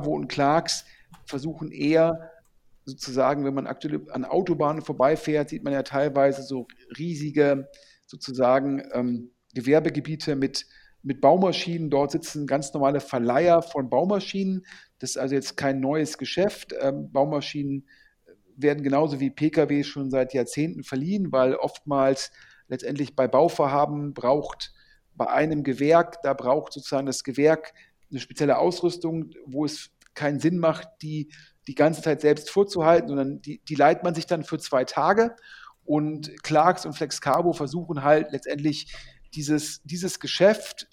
[0.06, 0.86] und Clarks
[1.26, 2.32] versuchen eher
[2.86, 7.70] sozusagen, wenn man aktuell an Autobahnen vorbeifährt, sieht man ja teilweise so riesige
[8.06, 10.66] sozusagen ähm, Gewerbegebiete mit,
[11.02, 11.90] mit Baumaschinen.
[11.90, 14.66] Dort sitzen ganz normale Verleiher von Baumaschinen.
[15.00, 16.74] Das ist also jetzt kein neues Geschäft.
[16.80, 17.88] Ähm, Baumaschinen
[18.56, 22.32] werden genauso wie Pkw schon seit Jahrzehnten verliehen, weil oftmals
[22.68, 24.74] letztendlich bei Bauvorhaben braucht
[25.16, 27.74] bei einem Gewerk, da braucht sozusagen das Gewerk
[28.10, 31.32] eine spezielle Ausrüstung, wo es keinen Sinn macht, die
[31.68, 35.36] die ganze Zeit selbst vorzuhalten, sondern die, die leiht man sich dann für zwei Tage.
[35.86, 38.94] Und Clarks und Flex Carbo versuchen halt letztendlich
[39.36, 40.88] dieses, dieses Geschäft,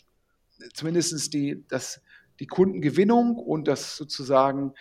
[0.75, 2.03] zumindest die, das,
[2.39, 4.75] die Kundengewinnung und das sozusagen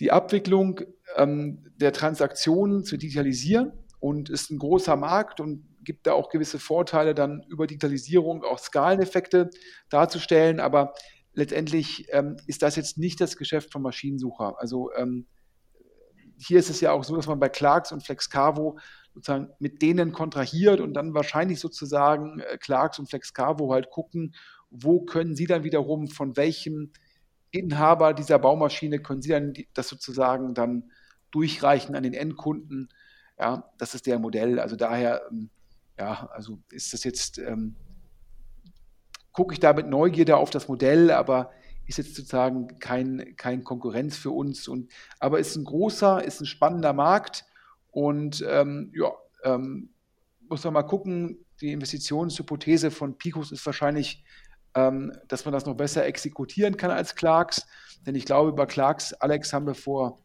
[0.00, 0.80] die Abwicklung
[1.16, 6.58] ähm, der Transaktionen zu digitalisieren und ist ein großer Markt und gibt da auch gewisse
[6.58, 9.50] Vorteile, dann über Digitalisierung auch Skaleneffekte
[9.88, 10.60] darzustellen.
[10.60, 10.94] Aber
[11.34, 14.56] letztendlich ähm, ist das jetzt nicht das Geschäft vom Maschinensucher.
[14.58, 15.26] Also ähm,
[16.36, 18.78] hier ist es ja auch so, dass man bei Clarks und Flexcavo
[19.14, 24.34] sozusagen mit denen kontrahiert und dann wahrscheinlich sozusagen äh, Clarks und Flexcavo halt gucken,
[24.70, 26.92] wo können sie dann wiederum von welchem
[27.50, 30.90] Inhaber dieser Baumaschine können sie dann das sozusagen dann
[31.30, 32.88] durchreichen an den Endkunden.
[33.38, 34.58] Ja, das ist der Modell.
[34.58, 35.50] Also daher, ähm,
[35.98, 37.76] ja, also ist das jetzt, ähm,
[39.32, 41.50] gucke ich da mit Neugierde auf das Modell, aber
[41.86, 44.68] ist jetzt sozusagen kein, kein Konkurrenz für uns.
[44.68, 47.44] Und, aber ist ein großer, ist ein spannender Markt
[47.92, 49.12] und ähm, ja,
[49.44, 49.90] ähm,
[50.48, 51.44] muss man mal gucken.
[51.60, 54.24] Die Investitionshypothese von Picos ist wahrscheinlich,
[54.74, 57.66] ähm, dass man das noch besser exekutieren kann als Clarks.
[58.04, 60.18] Denn ich glaube, über Clarks, Alex, haben wir vor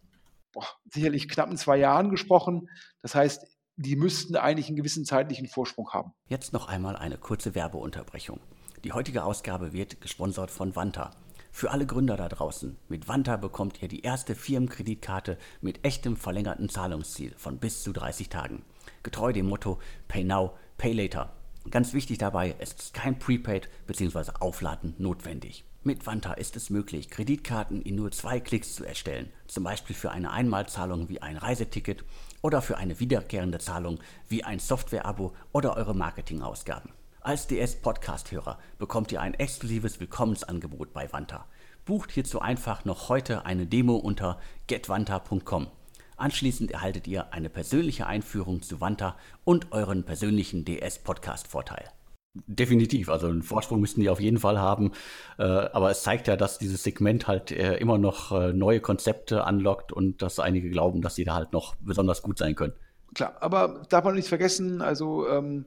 [0.51, 2.69] boah, sicherlich knappen zwei Jahren gesprochen.
[3.01, 6.13] Das heißt, die müssten eigentlich einen gewissen zeitlichen Vorsprung haben.
[6.27, 8.39] Jetzt noch einmal eine kurze Werbeunterbrechung.
[8.84, 11.12] Die heutige Ausgabe wird gesponsert von Vanta.
[11.58, 16.70] Für alle Gründer da draußen, mit Vanta bekommt ihr die erste Firmenkreditkarte mit echtem verlängerten
[16.70, 18.62] Zahlungsziel von bis zu 30 Tagen.
[19.02, 21.34] Getreu dem Motto Pay Now, Pay Later.
[21.72, 24.34] Ganz wichtig dabei, es ist kein Prepaid bzw.
[24.39, 25.65] Aufladen notwendig.
[25.82, 30.12] Mit Vanta ist es möglich, Kreditkarten in nur zwei Klicks zu erstellen, zum Beispiel für
[30.12, 32.04] eine Einmalzahlung wie ein Reiseticket
[32.43, 33.98] oder für eine wiederkehrende Zahlung
[34.30, 36.91] wie ein Software-Abo oder eure Marketingausgaben.
[37.28, 41.46] Als DS-Podcast-Hörer bekommt ihr ein exklusives Willkommensangebot bei Wanta.
[41.84, 45.68] Bucht hierzu einfach noch heute eine Demo unter getwanta.com.
[46.16, 51.90] Anschließend erhaltet ihr eine persönliche Einführung zu Wanta und euren persönlichen DS-Podcast-Vorteil.
[52.34, 54.94] Definitiv, also einen Vorsprung müssten die auf jeden Fall haben.
[55.38, 59.44] Äh, aber es zeigt ja, dass dieses Segment halt äh, immer noch äh, neue Konzepte
[59.44, 62.72] anlockt und dass einige glauben, dass sie da halt noch besonders gut sein können.
[63.16, 65.66] Klar, aber darf man nicht vergessen, also ähm,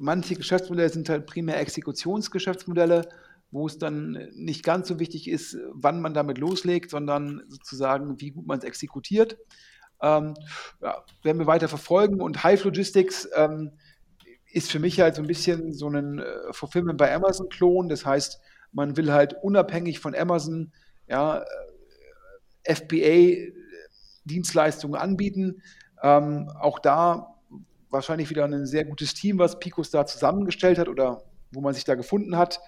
[0.00, 3.08] manche Geschäftsmodelle sind halt primär Exekutionsgeschäftsmodelle,
[3.50, 8.30] wo es dann nicht ganz so wichtig ist, wann man damit loslegt, sondern sozusagen, wie
[8.30, 9.36] gut man es exekutiert.
[10.00, 10.34] Ähm,
[10.80, 13.72] ja, werden wir weiter verfolgen und Hive Logistics ähm,
[14.50, 17.88] ist für mich halt so ein bisschen so ein äh, Fulfillment bei Amazon-Klon.
[17.88, 18.40] Das heißt,
[18.72, 20.72] man will halt unabhängig von Amazon
[21.06, 21.44] ja,
[22.64, 25.62] äh, FBA-Dienstleistungen anbieten.
[26.02, 27.31] Ähm, auch da
[27.92, 31.84] wahrscheinlich wieder ein sehr gutes Team, was Picos da zusammengestellt hat oder wo man sich
[31.84, 32.60] da gefunden hat.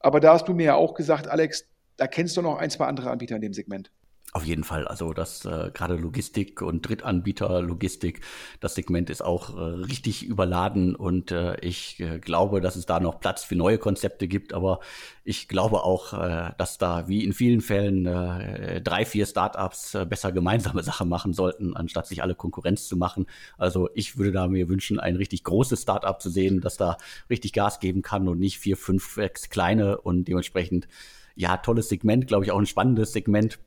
[0.00, 1.64] Aber da hast du mir ja auch gesagt, Alex,
[1.96, 3.90] da kennst du noch ein, zwei andere Anbieter in dem Segment.
[4.36, 4.88] Auf jeden Fall.
[4.88, 8.20] Also das äh, gerade Logistik und Drittanbieter Logistik,
[8.58, 12.98] das Segment ist auch äh, richtig überladen und äh, ich äh, glaube, dass es da
[12.98, 14.52] noch Platz für neue Konzepte gibt.
[14.52, 14.80] Aber
[15.22, 20.04] ich glaube auch, äh, dass da wie in vielen Fällen äh, drei, vier Startups äh,
[20.04, 23.26] besser gemeinsame Sachen machen sollten, anstatt sich alle Konkurrenz zu machen.
[23.56, 26.96] Also ich würde da mir wünschen, ein richtig großes Startup zu sehen, das da
[27.30, 30.88] richtig Gas geben kann und nicht vier, fünf, sechs kleine und dementsprechend
[31.36, 33.60] ja, tolles Segment, glaube ich, auch ein spannendes Segment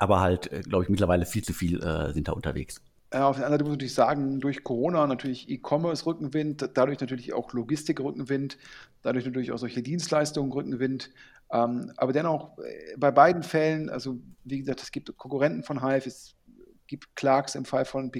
[0.00, 2.80] aber halt, äh, glaube ich, mittlerweile viel zu viel äh, sind da unterwegs.
[3.12, 7.32] Auf der anderen Seite muss ich natürlich sagen, durch Corona natürlich E-Commerce Rückenwind, dadurch natürlich
[7.32, 8.56] auch Logistik Rückenwind,
[9.02, 11.10] dadurch natürlich auch solche Dienstleistungen Rückenwind.
[11.52, 16.06] Ähm, aber dennoch äh, bei beiden Fällen, also wie gesagt, es gibt Konkurrenten von Hive,
[16.06, 16.34] es
[16.86, 18.10] gibt Clarks im Fall von,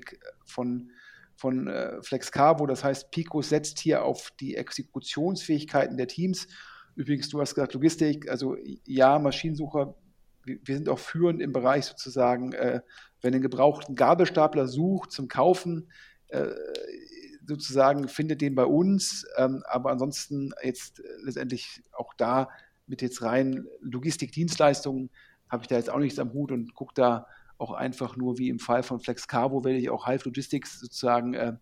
[0.44, 0.90] von,
[1.36, 6.46] von äh, FlexCarvo, das heißt, Pico setzt hier auf die Exekutionsfähigkeiten der Teams.
[6.94, 9.94] Übrigens, du hast gesagt Logistik, also ja, Maschinensucher
[10.44, 12.80] wir sind auch führend im Bereich sozusagen, äh,
[13.20, 15.90] wenn ein gebrauchten Gabelstapler sucht zum Kaufen,
[16.28, 16.46] äh,
[17.46, 19.26] sozusagen findet den bei uns.
[19.36, 22.48] Ähm, aber ansonsten jetzt letztendlich auch da
[22.86, 25.10] mit jetzt rein Logistikdienstleistungen
[25.48, 27.26] habe ich da jetzt auch nichts am Hut und gucke da
[27.58, 31.34] auch einfach nur wie im Fall von Flex Carbo werde ich auch Hive Logistics sozusagen
[31.34, 31.52] äh,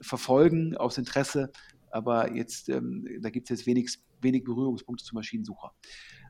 [0.00, 1.52] verfolgen aus Interesse.
[1.90, 5.72] Aber jetzt, ähm, da gibt es jetzt wenig, wenig Berührungspunkte zum Maschinensucher.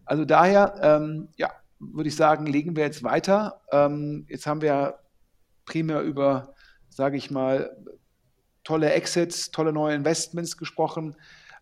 [0.04, 3.60] Also daher, ähm, ja, würde ich sagen, legen wir jetzt weiter.
[3.72, 4.98] Ähm, jetzt haben wir
[5.64, 6.54] primär über,
[6.88, 7.76] sage ich mal,
[8.64, 11.14] tolle Exits, tolle neue Investments gesprochen.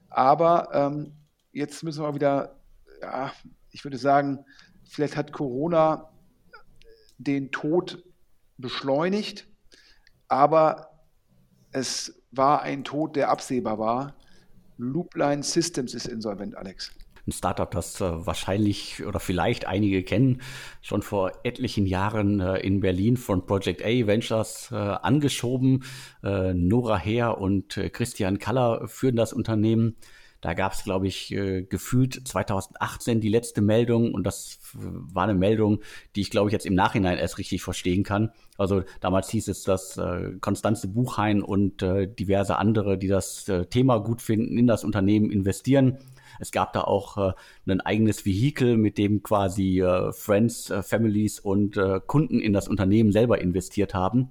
[0.08, 1.12] Aber ähm,
[1.52, 2.56] jetzt müssen wir wieder,
[3.00, 3.32] ja,
[3.70, 4.44] ich würde sagen,
[4.88, 6.10] vielleicht hat Corona
[7.18, 8.02] den Tod
[8.56, 9.48] beschleunigt,
[10.28, 10.90] aber
[11.72, 14.14] es war ein Tod, der absehbar war.
[14.78, 16.92] Loopline Systems ist insolvent, Alex
[17.26, 20.40] ein Startup, das äh, wahrscheinlich oder vielleicht einige kennen,
[20.80, 25.84] schon vor etlichen Jahren äh, in Berlin von Project A Ventures äh, angeschoben.
[26.22, 29.96] Nora Heer und Christian Kaller führen das Unternehmen.
[30.40, 35.80] Da gab es, glaube ich, gefühlt 2018 die letzte Meldung und das war eine Meldung,
[36.14, 38.32] die ich, glaube ich, jetzt im Nachhinein erst richtig verstehen kann.
[38.58, 40.00] Also damals hieß es, dass
[40.40, 45.98] Konstanze Buchhain und diverse andere, die das Thema gut finden, in das Unternehmen investieren.
[46.38, 47.32] Es gab da auch äh,
[47.66, 53.12] ein eigenes Vehikel, mit dem quasi äh, Friends, äh, Families und Kunden in das Unternehmen
[53.12, 54.30] selber investiert haben.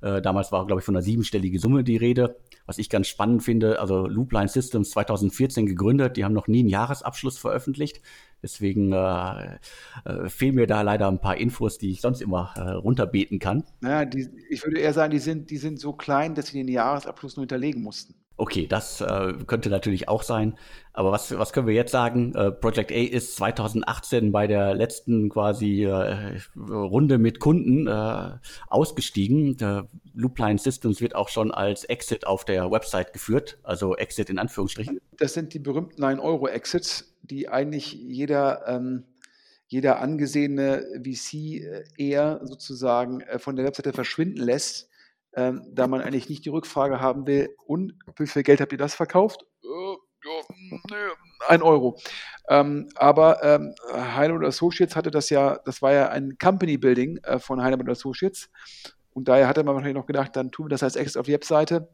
[0.00, 2.36] Damals war, glaube ich, von einer siebenstelligen Summe die Rede.
[2.66, 6.68] Was ich ganz spannend finde, also Loopline Systems 2014 gegründet, die haben noch nie einen
[6.68, 8.00] Jahresabschluss veröffentlicht.
[8.42, 9.58] Deswegen äh,
[10.04, 13.64] äh, fehlen mir da leider ein paar Infos, die ich sonst immer äh, runterbeten kann.
[13.80, 16.68] Naja, die, ich würde eher sagen, die sind, die sind so klein, dass sie den
[16.68, 18.14] Jahresabschluss nur hinterlegen mussten.
[18.40, 20.56] Okay, das äh, könnte natürlich auch sein.
[20.92, 22.36] Aber was, was können wir jetzt sagen?
[22.36, 28.30] Äh, Project A ist 2018 bei der letzten quasi äh, Runde mit Kunden äh,
[28.68, 29.56] ausgestiegen.
[29.56, 34.38] Der Loopline Systems wird auch schon als Exit auf der Website geführt, also Exit in
[34.38, 35.00] Anführungsstrichen.
[35.16, 39.04] Das sind die berühmten 9-Euro-Exits, die eigentlich jeder, ähm,
[39.66, 44.88] jeder angesehene VC äh, eher sozusagen äh, von der Webseite verschwinden lässt
[45.38, 48.78] ähm, da man eigentlich nicht die Rückfrage haben will, und wie viel Geld habt ihr
[48.78, 49.44] das verkauft?
[49.62, 51.12] Äh, ja,
[51.46, 51.96] ein Euro.
[52.48, 57.38] Ähm, aber ähm, Heinemann Associates hatte das ja, das war ja ein Company Building äh,
[57.38, 58.50] von Heinemann Associates.
[59.12, 61.32] Und daher hatte man wahrscheinlich noch gedacht, dann tun wir das als Exit auf die
[61.32, 61.88] Webseite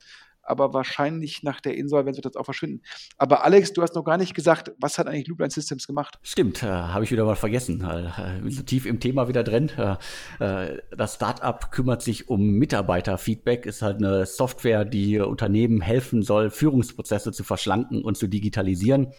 [0.45, 2.83] aber wahrscheinlich nach der Insolvenz wird das auch verschwinden.
[3.17, 6.19] Aber Alex, du hast noch gar nicht gesagt, was hat eigentlich Loopline Systems gemacht?
[6.23, 7.83] Stimmt, äh, habe ich wieder mal vergessen.
[7.83, 9.71] Äh, so tief im Thema wieder drin.
[9.77, 9.97] Äh,
[10.45, 16.51] äh, das Startup kümmert sich um Mitarbeiterfeedback, ist halt eine Software, die Unternehmen helfen soll,
[16.51, 19.13] Führungsprozesse zu verschlanken und zu digitalisieren.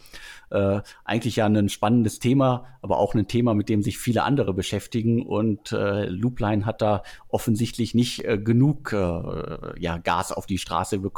[0.51, 4.53] Äh, eigentlich ja ein spannendes Thema, aber auch ein Thema, mit dem sich viele andere
[4.53, 5.25] beschäftigen.
[5.25, 10.99] Und äh, Loopline hat da offensichtlich nicht äh, genug äh, ja, Gas auf die Straße
[10.99, 11.14] bekommen.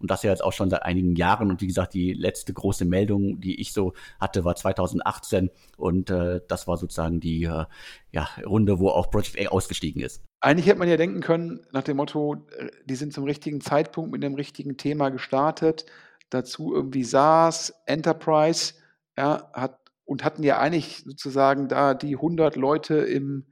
[0.00, 1.50] Und das ja jetzt auch schon seit einigen Jahren.
[1.50, 5.50] Und wie gesagt, die letzte große Meldung, die ich so hatte, war 2018.
[5.76, 7.64] Und äh, das war sozusagen die äh,
[8.10, 10.22] ja, Runde, wo auch Project A ausgestiegen ist.
[10.40, 14.10] eigentlich hätte man ja denken können, nach dem Motto, äh, die sind zum richtigen Zeitpunkt
[14.10, 15.86] mit dem richtigen Thema gestartet,
[16.30, 18.74] dazu irgendwie SaaS, Enterprise,
[19.16, 23.46] ja, hat, und hatten ja eigentlich sozusagen da die 100 Leute im,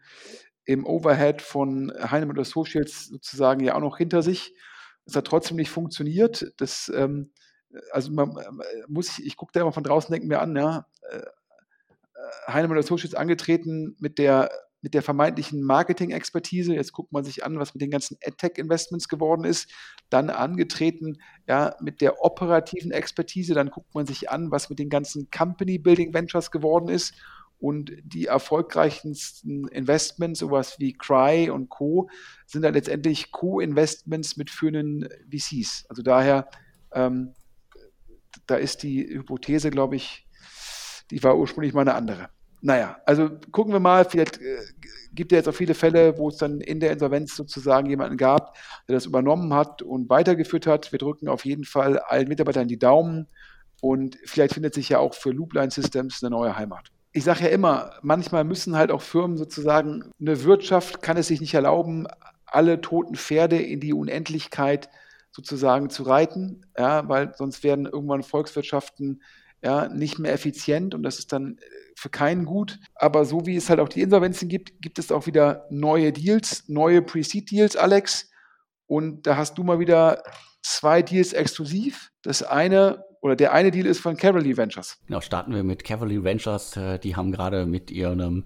[0.64, 4.54] im Overhead von Heinemann Associates sozusagen ja auch noch hinter sich.
[5.04, 6.52] Es hat trotzdem nicht funktioniert.
[6.58, 7.32] Das, ähm,
[7.90, 8.36] also man
[8.88, 11.22] muss ich, ich gucke da immer von draußen, denke mir an, ja, äh,
[12.46, 14.50] Heinemann Associates angetreten mit der
[14.82, 16.74] mit der vermeintlichen Marketing-Expertise.
[16.74, 19.70] Jetzt guckt man sich an, was mit den ganzen AdTech-Investments geworden ist.
[20.10, 23.54] Dann angetreten ja, mit der operativen Expertise.
[23.54, 27.14] Dann guckt man sich an, was mit den ganzen Company-Building-Ventures geworden ist.
[27.62, 32.10] Und die erfolgreichsten Investments, sowas wie Cry und Co.,
[32.44, 35.86] sind dann letztendlich Co-Investments mit führenden VCs.
[35.88, 36.48] Also daher,
[36.92, 37.34] ähm,
[38.48, 40.26] da ist die Hypothese, glaube ich,
[41.12, 42.30] die war ursprünglich mal eine andere.
[42.62, 44.56] Naja, also gucken wir mal, vielleicht äh,
[45.12, 48.56] gibt es jetzt auch viele Fälle, wo es dann in der Insolvenz sozusagen jemanden gab,
[48.88, 50.90] der das übernommen hat und weitergeführt hat.
[50.90, 53.28] Wir drücken auf jeden Fall allen Mitarbeitern die Daumen
[53.80, 56.90] und vielleicht findet sich ja auch für Loopline Systems eine neue Heimat.
[57.12, 61.40] Ich sage ja immer, manchmal müssen halt auch Firmen sozusagen, eine Wirtschaft kann es sich
[61.40, 62.06] nicht erlauben,
[62.46, 64.88] alle toten Pferde in die Unendlichkeit
[65.30, 69.22] sozusagen zu reiten, ja, weil sonst werden irgendwann Volkswirtschaften
[69.62, 71.58] ja, nicht mehr effizient und das ist dann
[71.96, 72.80] für keinen gut.
[72.94, 76.64] Aber so wie es halt auch die Insolvenzen gibt, gibt es auch wieder neue Deals,
[76.68, 78.30] neue Pre-Seed-Deals, Alex.
[78.86, 80.22] Und da hast du mal wieder
[80.62, 82.10] zwei Deals exklusiv.
[82.22, 84.98] Das eine oder der eine Deal ist von Cavalry Ventures.
[85.06, 86.76] Genau, starten wir mit Cavalry Ventures.
[86.76, 88.44] Äh, die haben gerade mit ihrem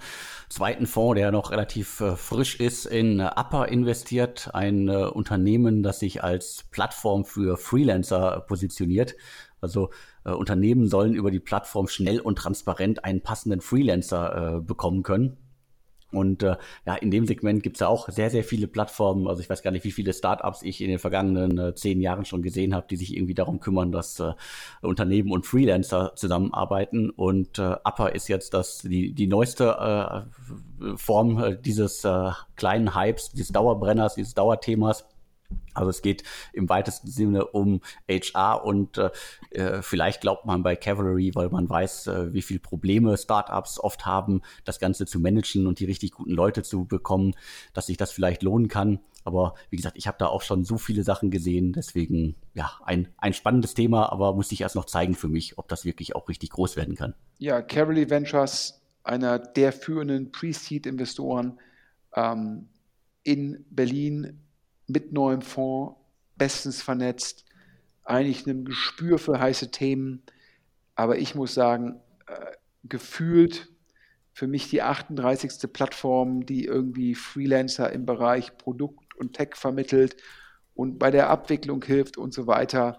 [0.51, 4.51] zweiten Fonds, der noch relativ äh, frisch ist, in Upper investiert.
[4.53, 9.17] Ein äh, Unternehmen, das sich als Plattform für Freelancer positioniert.
[9.63, 9.91] Also
[10.25, 15.39] äh, Unternehmen sollen über die Plattform schnell und transparent einen passenden Freelancer äh, bekommen können.
[16.17, 19.29] Und äh, ja, in dem Segment gibt es ja auch sehr, sehr viele Plattformen.
[19.29, 22.25] Also ich weiß gar nicht, wie viele Startups ich in den vergangenen äh, zehn Jahren
[22.25, 24.33] schon gesehen habe, die sich irgendwie darum kümmern, dass äh,
[24.83, 27.11] Unternehmen und Freelancer zusammenarbeiten.
[27.11, 30.25] Und äh, Upper ist jetzt das die, die neueste
[30.81, 35.05] äh, Form äh, dieses äh, kleinen Hypes, dieses Dauerbrenners, dieses Dauerthemas
[35.75, 39.11] also es geht im weitesten Sinne um HR und äh,
[39.51, 44.07] äh, vielleicht glaubt man bei Cavalry, weil man weiß, äh, wie viele Probleme Startups oft
[44.07, 47.35] haben, das Ganze zu managen und die richtig guten Leute zu bekommen,
[47.75, 49.01] dass sich das vielleicht lohnen kann.
[49.25, 53.09] Aber wie gesagt, ich habe da auch schon so viele Sachen gesehen, deswegen ja ein,
[53.19, 56.29] ein spannendes Thema, aber muss ich erst noch zeigen für mich, ob das wirklich auch
[56.29, 57.15] richtig groß werden kann.
[57.39, 61.59] Ja, Cavalry Ventures, einer der führenden Pre-Seed-Investoren
[62.15, 62.69] ähm,
[63.25, 64.46] in Berlin,
[64.87, 65.97] mit neuem Fonds,
[66.37, 67.45] bestens vernetzt,
[68.05, 70.23] eigentlich einem Gespür für heiße Themen.
[70.95, 72.53] Aber ich muss sagen, äh,
[72.85, 73.69] gefühlt
[74.33, 75.73] für mich die 38.
[75.73, 80.17] Plattform, die irgendwie Freelancer im Bereich Produkt und Tech vermittelt
[80.75, 82.99] und bei der Abwicklung hilft und so weiter.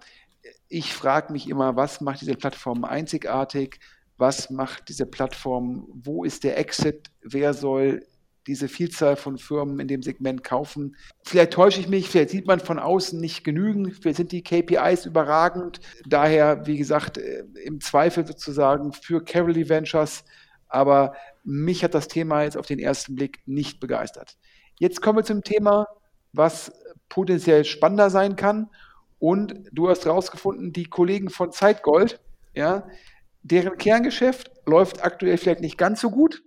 [0.68, 3.80] Ich frage mich immer, was macht diese Plattform einzigartig?
[4.18, 5.88] Was macht diese Plattform?
[5.94, 7.12] Wo ist der Exit?
[7.22, 8.04] Wer soll
[8.48, 10.96] diese Vielzahl von Firmen in dem Segment kaufen.
[11.24, 15.06] Vielleicht täusche ich mich, vielleicht sieht man von außen nicht genügend, vielleicht sind die KPIs
[15.06, 15.82] überragend.
[16.06, 20.24] Daher, wie gesagt, äh, im Zweifel sozusagen für Caroly Ventures.
[20.70, 24.38] Aber mich hat das Thema jetzt auf den ersten Blick nicht begeistert.
[24.80, 25.88] Jetzt kommen wir zum Thema,
[26.34, 26.72] was
[27.10, 28.70] potenziell spannender sein kann.
[29.20, 32.20] Und du hast herausgefunden, die Kollegen von Zeitgold,
[32.54, 32.88] ja,
[33.42, 36.44] deren Kerngeschäft läuft aktuell vielleicht nicht ganz so gut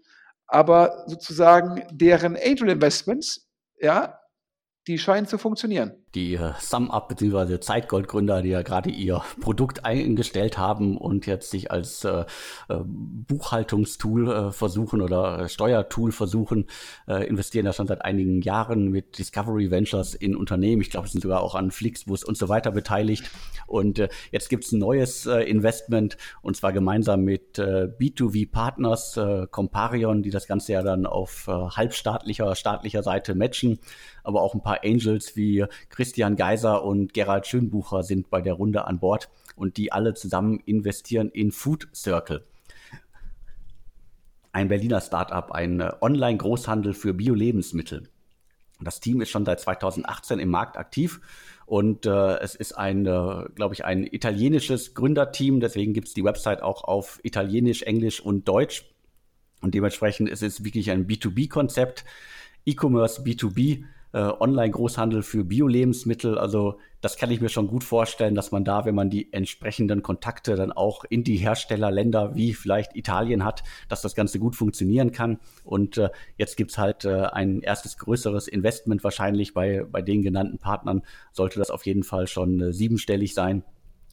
[0.51, 4.20] aber sozusagen deren Angel Investments, ja,
[4.91, 7.61] die scheinen zu funktionieren die äh, SumUp bzw.
[7.61, 12.25] Zeitgoldgründer, die ja gerade ihr Produkt eingestellt haben und jetzt sich als äh,
[12.69, 16.67] äh, Buchhaltungstool äh, versuchen oder äh, Steuertool versuchen,
[17.07, 20.83] äh, investieren ja schon seit einigen Jahren mit Discovery Ventures in Unternehmen.
[20.83, 23.31] Ich glaube, es sind sogar auch an Flixbus und so weiter beteiligt.
[23.67, 29.47] Und jetzt gibt es ein neues Investment und zwar gemeinsam mit äh, B2V Partners, äh,
[29.49, 33.79] Comparion, die das Ganze ja dann auf halbstaatlicher, staatlicher Seite matchen,
[34.25, 38.87] aber auch ein paar Angels wie Christian Geiser und Gerald Schönbucher sind bei der Runde
[38.87, 42.45] an Bord und die alle zusammen investieren in Food Circle.
[44.53, 48.09] Ein Berliner Startup, ein äh, Online-Großhandel für Bio-Lebensmittel.
[48.81, 51.21] Das Team ist schon seit 2018 im Markt aktiv
[51.67, 55.61] und äh, es ist ein, äh, glaube ich, ein italienisches Gründerteam.
[55.61, 58.91] Deswegen gibt es die Website auch auf Italienisch, Englisch und Deutsch.
[59.61, 62.05] Und dementsprechend ist es wirklich ein B2B-Konzept,
[62.65, 66.39] E-Commerce B2B äh, Online-Großhandel für Bio-Lebensmittel.
[66.39, 70.03] Also das kann ich mir schon gut vorstellen, dass man da, wenn man die entsprechenden
[70.03, 75.13] Kontakte dann auch in die Herstellerländer wie vielleicht Italien hat, dass das Ganze gut funktionieren
[75.13, 75.39] kann.
[75.65, 80.59] Und äh, jetzt gibt's halt äh, ein erstes größeres Investment wahrscheinlich bei, bei den genannten
[80.59, 81.03] Partnern.
[81.33, 83.63] Sollte das auf jeden Fall schon äh, siebenstellig sein.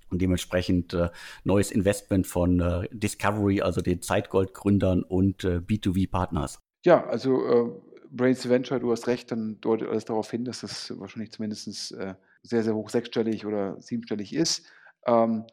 [0.10, 1.10] Und dementsprechend äh,
[1.44, 6.60] neues Investment von äh, Discovery, also den Zeitgold-Gründern und äh, B2B-Partners.
[6.86, 7.70] Ja, also äh,
[8.12, 12.16] Brains Venture, du hast recht, dann deutet alles darauf hin, dass das wahrscheinlich zumindest äh,
[12.44, 14.66] sehr, sehr hoch sechsstellig oder siebenstellig ist.
[15.06, 15.46] Ähm,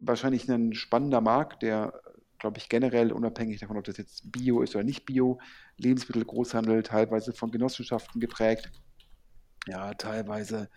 [0.00, 2.00] wahrscheinlich ein spannender Markt, der,
[2.38, 5.38] glaube ich, generell unabhängig davon, ob das jetzt Bio ist oder nicht Bio,
[5.76, 8.70] Lebensmittel, Großhandel, teilweise von Genossenschaften geprägt,
[9.66, 10.68] ja, teilweise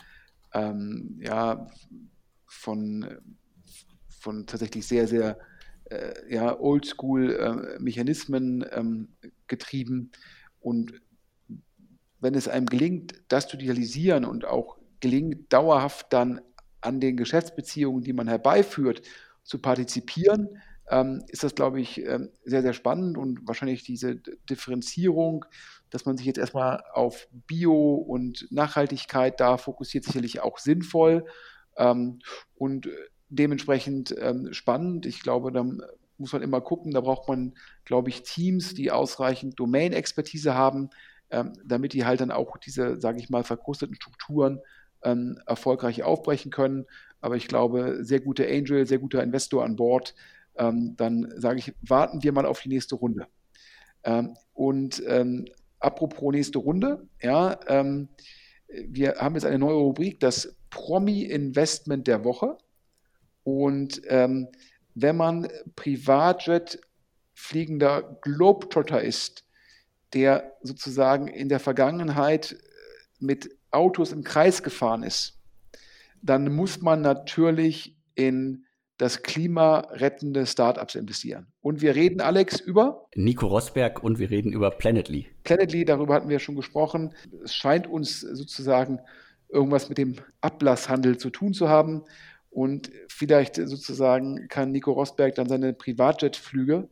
[0.53, 1.67] ähm, ja,
[2.45, 3.19] von,
[4.09, 5.37] von tatsächlich sehr, sehr
[5.85, 9.09] äh, ja, Oldschool-Mechanismen äh, ähm,
[9.47, 10.11] getrieben.
[10.61, 10.93] Und
[12.19, 16.41] wenn es einem gelingt, das zu digitalisieren und auch gelingt, dauerhaft dann
[16.79, 19.01] an den Geschäftsbeziehungen, die man herbeiführt,
[19.43, 24.15] zu partizipieren, ähm, ist das, glaube ich, ähm, sehr, sehr spannend und wahrscheinlich diese
[24.49, 25.45] Differenzierung,
[25.89, 31.25] dass man sich jetzt erstmal auf Bio und Nachhaltigkeit da fokussiert, sicherlich auch sinnvoll
[31.77, 32.19] ähm,
[32.55, 32.87] und
[33.29, 35.05] dementsprechend ähm, spannend.
[35.05, 35.81] Ich glaube, dann
[36.21, 37.53] muss man immer gucken, da braucht man,
[37.83, 40.89] glaube ich, Teams, die ausreichend Domain-Expertise haben,
[41.29, 44.59] ähm, damit die halt dann auch diese, sage ich mal, verkrusteten Strukturen
[45.03, 46.85] ähm, erfolgreich aufbrechen können.
[47.19, 50.15] Aber ich glaube, sehr guter Angel, sehr guter Investor an Bord.
[50.55, 53.27] Ähm, dann sage ich, warten wir mal auf die nächste Runde.
[54.03, 55.45] Ähm, und ähm,
[55.79, 58.09] apropos nächste Runde, ja, ähm,
[58.67, 62.57] wir haben jetzt eine neue Rubrik, das Promi-Investment der Woche.
[63.43, 64.47] Und ähm,
[64.95, 66.79] wenn man Privatjet
[67.33, 69.45] fliegender Globetrotter ist,
[70.13, 72.57] der sozusagen in der Vergangenheit
[73.19, 75.39] mit Autos im Kreis gefahren ist,
[76.21, 78.65] dann muss man natürlich in
[78.97, 81.47] das klimarettende Startups investieren.
[81.61, 85.27] Und wir reden, Alex, über Nico Rosberg und wir reden über Planetly.
[85.43, 87.15] Planetly, darüber hatten wir schon gesprochen.
[87.43, 88.99] Es scheint uns sozusagen
[89.49, 92.03] irgendwas mit dem Ablasshandel zu tun zu haben.
[92.51, 96.89] Und vielleicht sozusagen kann Nico Rosberg dann seine Privatjetflüge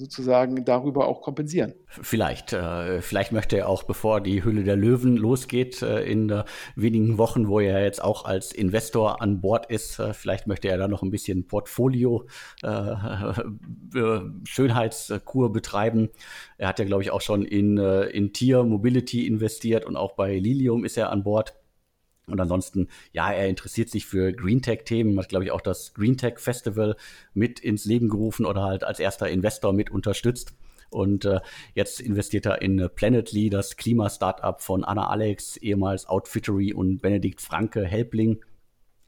[0.00, 1.74] sozusagen darüber auch kompensieren.
[1.86, 2.54] Vielleicht.
[2.54, 6.44] Äh, vielleicht möchte er auch, bevor die Hülle der Löwen losgeht, äh, in äh,
[6.74, 10.78] wenigen Wochen, wo er jetzt auch als Investor an Bord ist, äh, vielleicht möchte er
[10.78, 12.26] da noch ein bisschen Portfolio
[12.62, 12.94] äh,
[14.44, 16.08] Schönheitskur betreiben.
[16.56, 20.12] Er hat ja, glaube ich, auch schon in, äh, in Tier Mobility investiert und auch
[20.12, 21.59] bei Lilium ist er an Bord.
[22.30, 26.16] Und ansonsten, ja, er interessiert sich für Green Tech-Themen, hat, glaube ich, auch das Green
[26.16, 26.96] Tech Festival
[27.34, 30.54] mit ins Leben gerufen oder halt als erster Investor mit unterstützt.
[30.90, 31.40] Und äh,
[31.74, 37.84] jetzt investiert er in Planetly, das Klima-Startup von Anna Alex, ehemals Outfittery und Benedikt Franke,
[37.84, 38.40] Helpling.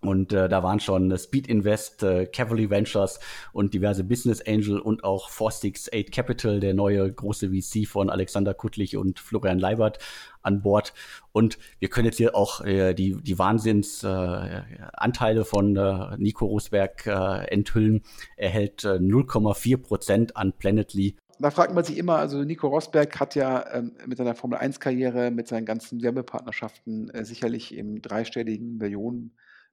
[0.02, 3.20] Und äh, da waren schon Speed Invest, äh, Cavalry Ventures
[3.52, 8.96] und diverse Business Angel und auch 468 Capital, der neue große VC von Alexander Kuttlich
[8.96, 10.00] und Florian Leibert
[10.42, 10.92] an Bord.
[11.30, 17.06] Und wir können jetzt hier auch äh, die, die Wahnsinnsanteile äh, von äh, Nico Rosberg
[17.06, 18.02] äh, enthüllen.
[18.36, 21.14] Er hält äh, 0,4 Prozent an Planetly.
[21.38, 25.30] Da fragt man sich immer, also Nico Rosberg hat ja ähm, mit seiner Formel 1-Karriere,
[25.30, 29.32] mit seinen ganzen Werbepartnerschaften äh, sicherlich im dreistelligen Millionen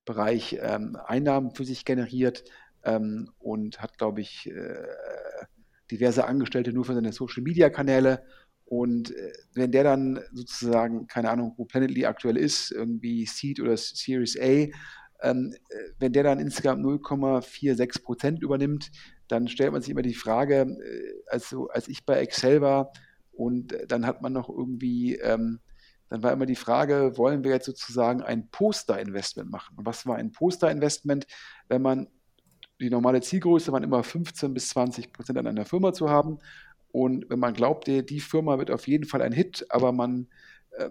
[0.09, 2.43] Bereich ähm, Einnahmen für sich generiert
[2.83, 4.87] ähm, und hat, glaube ich, äh,
[5.91, 8.23] diverse Angestellte nur für seine Social-Media-Kanäle.
[8.65, 13.77] Und äh, wenn der dann sozusagen, keine Ahnung, wo Planetly aktuell ist, irgendwie Seed oder
[13.77, 14.41] Series A,
[15.21, 18.89] ähm, äh, wenn der dann insgesamt 0,46 Prozent übernimmt,
[19.27, 22.91] dann stellt man sich immer die Frage, äh, also als ich bei Excel war
[23.31, 25.59] und äh, dann hat man noch irgendwie ähm,
[26.09, 29.77] dann war immer die Frage, wollen wir jetzt sozusagen ein Poster-Investment machen?
[29.77, 31.27] Und was war ein Poster-Investment,
[31.67, 32.07] wenn man
[32.79, 36.39] die normale Zielgröße war immer 15 bis 20 Prozent an einer Firma zu haben.
[36.91, 40.27] Und wenn man glaubt, die, Firma wird auf jeden Fall ein Hit, aber man
[40.71, 40.89] äh,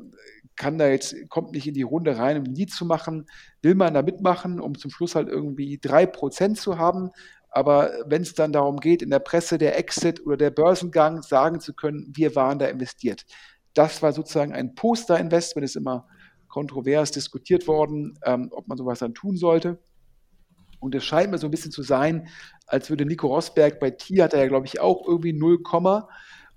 [0.55, 3.27] kann da jetzt, kommt nicht in die Runde rein, um Lied zu machen,
[3.63, 7.11] will man da mitmachen, um zum Schluss halt irgendwie 3% zu haben.
[7.51, 11.61] Aber wenn es dann darum geht, in der Presse der Exit oder der Börsengang sagen
[11.61, 13.25] zu können, wir waren da investiert,
[13.79, 16.09] das war sozusagen ein Poster-Investment, ist immer
[16.49, 19.79] kontrovers diskutiert worden, ähm, ob man sowas dann tun sollte.
[20.81, 22.29] Und es scheint mir so ein bisschen zu sein,
[22.67, 25.61] als würde Nico Rosberg bei Tier hat er ja, glaube ich, auch irgendwie 0,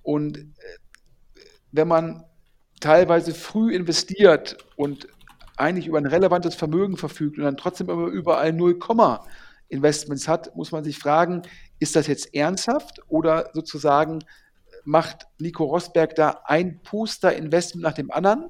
[0.02, 0.44] und äh,
[1.72, 2.24] wenn man
[2.80, 5.08] teilweise früh investiert und
[5.58, 8.80] eigentlich über ein relevantes Vermögen verfügt und dann trotzdem immer überall 0,
[9.70, 11.44] Investments hat, muss man sich fragen,
[11.80, 14.24] ist das jetzt ernsthaft oder sozusagen
[14.84, 18.50] macht Nico Rosberg da ein Poster-Investment nach dem anderen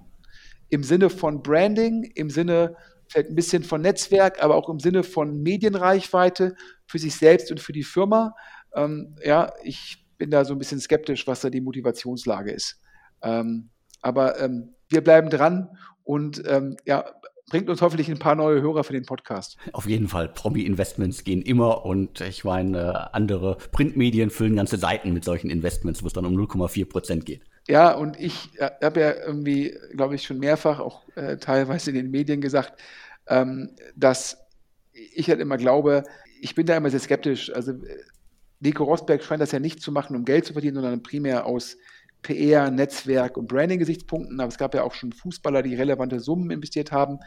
[0.70, 2.76] im Sinne von Branding, im Sinne
[3.10, 6.56] vielleicht ein bisschen von Netzwerk, aber auch im Sinne von Medienreichweite
[6.88, 8.36] für sich selbst und für die Firma.
[8.74, 12.80] Ähm, ja, ich bin da so ein bisschen skeptisch, was da die Motivationslage ist.
[13.22, 13.70] Ähm,
[14.02, 17.06] aber ähm, wir bleiben dran und ähm, ja,
[17.52, 19.58] bringt uns hoffentlich ein paar neue Hörer für den Podcast.
[19.74, 20.30] Auf jeden Fall.
[20.30, 26.08] Promi-Investments gehen immer und ich meine, andere Printmedien füllen ganze Seiten mit solchen Investments, wo
[26.08, 27.42] es dann um 0,4 Prozent geht.
[27.68, 31.98] Ja, und ich äh, habe ja irgendwie, glaube ich, schon mehrfach auch äh, teilweise in
[31.98, 32.82] den Medien gesagt,
[33.28, 34.38] ähm, dass
[34.94, 36.04] ich halt immer glaube,
[36.40, 37.54] ich bin da immer sehr skeptisch.
[37.54, 37.74] Also
[38.62, 41.76] Nico Rosberg scheint das ja nicht zu machen, um Geld zu verdienen, sondern primär aus
[42.22, 44.40] PR, Netzwerk und Branding-Gesichtspunkten.
[44.40, 47.20] Aber es gab ja auch schon Fußballer, die relevante Summen investiert haben.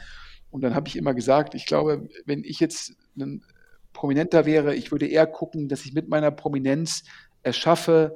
[0.51, 3.45] Und dann habe ich immer gesagt, ich glaube, wenn ich jetzt ein
[3.93, 7.05] Prominenter wäre, ich würde eher gucken, dass ich mit meiner Prominenz
[7.43, 8.15] es schaffe,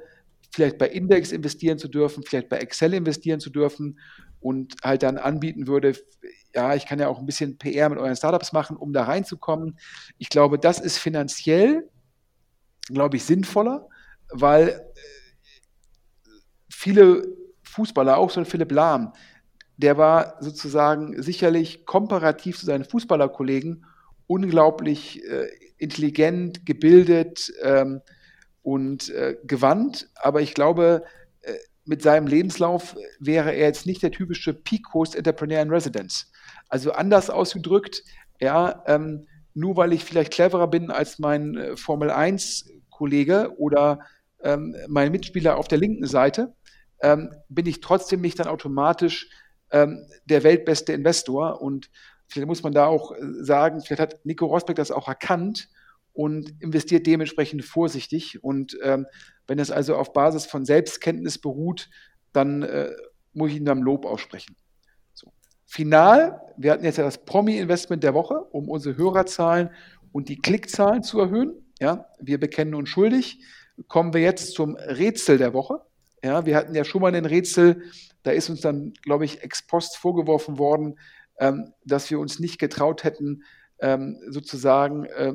[0.51, 3.99] vielleicht bei Index investieren zu dürfen, vielleicht bei Excel investieren zu dürfen
[4.41, 5.95] und halt dann anbieten würde,
[6.55, 9.79] ja, ich kann ja auch ein bisschen PR mit euren Startups machen, um da reinzukommen.
[10.19, 11.89] Ich glaube, das ist finanziell,
[12.87, 13.89] glaube ich, sinnvoller,
[14.31, 14.81] weil äh,
[16.79, 17.27] viele
[17.65, 19.13] Fußballer, auch so ein Philipp Lahm,
[19.79, 23.85] der war sozusagen sicherlich komparativ zu seinen Fußballerkollegen
[24.29, 25.49] unglaublich äh,
[25.79, 28.01] intelligent, gebildet ähm,
[28.63, 30.09] und äh, gewandt.
[30.15, 31.03] Aber ich glaube,
[31.41, 31.55] äh,
[31.85, 36.31] mit seinem Lebenslauf wäre er jetzt nicht der typische Peak Host Entrepreneur in Residence.
[36.69, 38.05] Also anders ausgedrückt,
[38.41, 43.99] ja, ähm, nur weil ich vielleicht cleverer bin als mein äh, Formel 1 Kollege oder
[44.43, 46.55] ähm, mein Mitspieler auf der linken Seite,
[47.01, 49.29] ähm, bin ich trotzdem nicht dann automatisch
[49.71, 51.61] ähm, der weltbeste Investor.
[51.61, 51.91] Und
[52.27, 55.69] vielleicht muss man da auch äh, sagen, vielleicht hat Nico Rosberg das auch erkannt
[56.13, 58.43] und investiert dementsprechend vorsichtig.
[58.43, 59.07] Und ähm,
[59.47, 61.89] wenn es also auf Basis von Selbstkenntnis beruht,
[62.33, 62.91] dann äh,
[63.33, 64.57] muss ich ihm dann Lob aussprechen.
[65.15, 65.33] So.
[65.67, 69.71] Final, wir hatten jetzt ja das Promi-Investment der Woche, um unsere Hörerzahlen
[70.13, 71.53] und die Klickzahlen zu erhöhen.
[71.79, 73.45] Ja, wir bekennen uns schuldig.
[73.87, 75.83] Kommen wir jetzt zum Rätsel der Woche.
[76.23, 77.83] Ja, wir hatten ja schon mal ein Rätsel,
[78.23, 80.99] da ist uns dann, glaube ich, ex post vorgeworfen worden,
[81.39, 83.45] ähm, dass wir uns nicht getraut hätten,
[83.81, 85.35] ähm, sozusagen äh,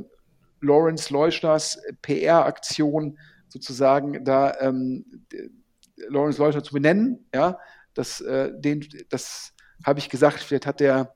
[0.61, 3.17] Lawrence Leuschners PR-Aktion
[3.47, 5.25] sozusagen da ähm,
[6.09, 7.27] Lawrence Leuschner zu benennen.
[7.33, 7.59] Ja,
[7.93, 8.51] das, äh,
[9.09, 9.53] das
[9.85, 11.13] habe ich gesagt, vielleicht hat der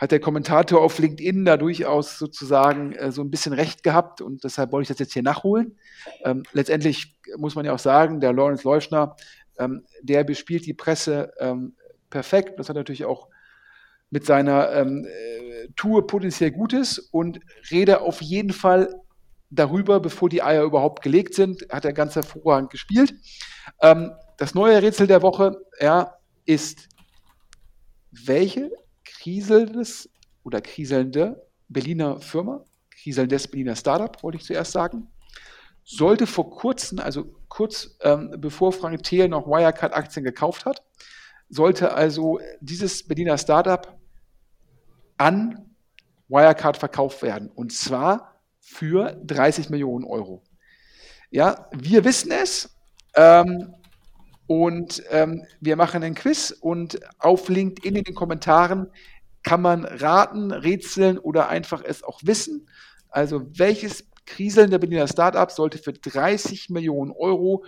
[0.00, 4.44] hat der Kommentator auf LinkedIn da durchaus sozusagen äh, so ein bisschen recht gehabt und
[4.44, 5.76] deshalb wollte ich das jetzt hier nachholen.
[6.24, 9.14] Ähm, letztendlich muss man ja auch sagen, der Lawrence Leuschner,
[9.58, 11.74] ähm, der bespielt die Presse ähm,
[12.08, 12.58] perfekt.
[12.58, 13.28] Das hat natürlich auch
[14.08, 17.38] mit seiner ähm, äh, Tour potenziell Gutes und
[17.70, 19.02] rede auf jeden Fall
[19.50, 23.12] darüber, bevor die Eier überhaupt gelegt sind, hat er ganz hervorragend gespielt.
[23.82, 26.14] Ähm, das neue Rätsel der Woche ja,
[26.46, 26.88] ist,
[28.10, 28.70] welche
[29.20, 30.08] kriselndes
[30.44, 35.08] oder kriselnde Berliner Firma, kriselndes Berliner Startup, wollte ich zuerst sagen,
[35.84, 40.82] sollte vor kurzem, also kurz ähm, bevor Frank Thiel noch Wirecard-Aktien gekauft hat,
[41.48, 43.98] sollte also dieses Berliner Startup
[45.18, 45.70] an
[46.28, 47.50] Wirecard verkauft werden.
[47.50, 50.42] Und zwar für 30 Millionen Euro.
[51.30, 52.74] Ja, wir wissen es.
[53.14, 53.74] Ähm,
[54.50, 58.88] und ähm, wir machen ein Quiz und auf LinkedIn in den Kommentaren
[59.44, 62.68] kann man raten, rätseln oder einfach es auch wissen.
[63.10, 67.64] Also welches kriselnde Berliner Startup sollte für 30 Millionen Euro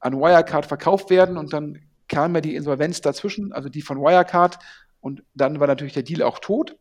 [0.00, 4.58] an Wirecard verkauft werden und dann kam ja die Insolvenz dazwischen, also die von Wirecard
[5.00, 6.76] und dann war natürlich der Deal auch tot.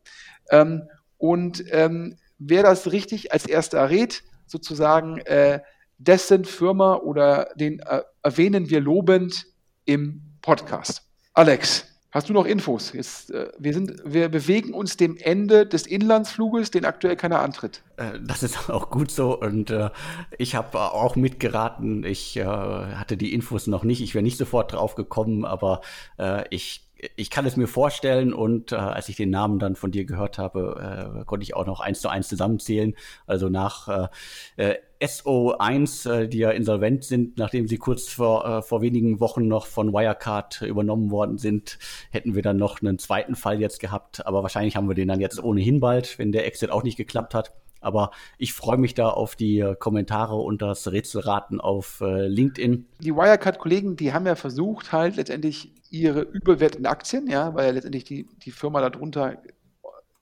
[0.51, 5.61] Ähm, und ähm, wer das richtig als erster errät, sozusagen äh,
[5.97, 9.45] dessen Firma oder den äh, erwähnen wir lobend
[9.85, 11.03] im Podcast.
[11.33, 12.93] Alex, hast du noch Infos?
[12.93, 17.83] Jetzt, äh, wir, sind, wir bewegen uns dem Ende des Inlandsfluges, den aktuell keiner antritt.
[17.97, 19.89] Äh, das ist auch gut so und äh,
[20.37, 22.03] ich habe auch mitgeraten.
[22.03, 24.01] Ich äh, hatte die Infos noch nicht.
[24.01, 25.81] Ich wäre nicht sofort drauf gekommen, aber
[26.17, 26.83] äh, ich
[27.15, 30.37] ich kann es mir vorstellen und äh, als ich den Namen dann von dir gehört
[30.37, 32.95] habe, äh, konnte ich auch noch eins zu eins zusammenzählen.
[33.25, 34.09] Also nach
[34.57, 39.19] äh, äh SO1, äh, die ja insolvent sind, nachdem sie kurz vor, äh, vor wenigen
[39.19, 41.77] Wochen noch von Wirecard übernommen worden sind,
[42.11, 44.25] hätten wir dann noch einen zweiten Fall jetzt gehabt.
[44.25, 47.33] Aber wahrscheinlich haben wir den dann jetzt ohnehin bald, wenn der Exit auch nicht geklappt
[47.33, 47.53] hat.
[47.79, 52.87] Aber ich freue mich da auf die äh, Kommentare und das Rätselraten auf LinkedIn.
[52.99, 57.71] Die Wirecard-Kollegen, die haben ja versucht, halt letztendlich ihre Überwert in Aktien, ja, weil ja
[57.71, 59.37] letztendlich die, die Firma darunter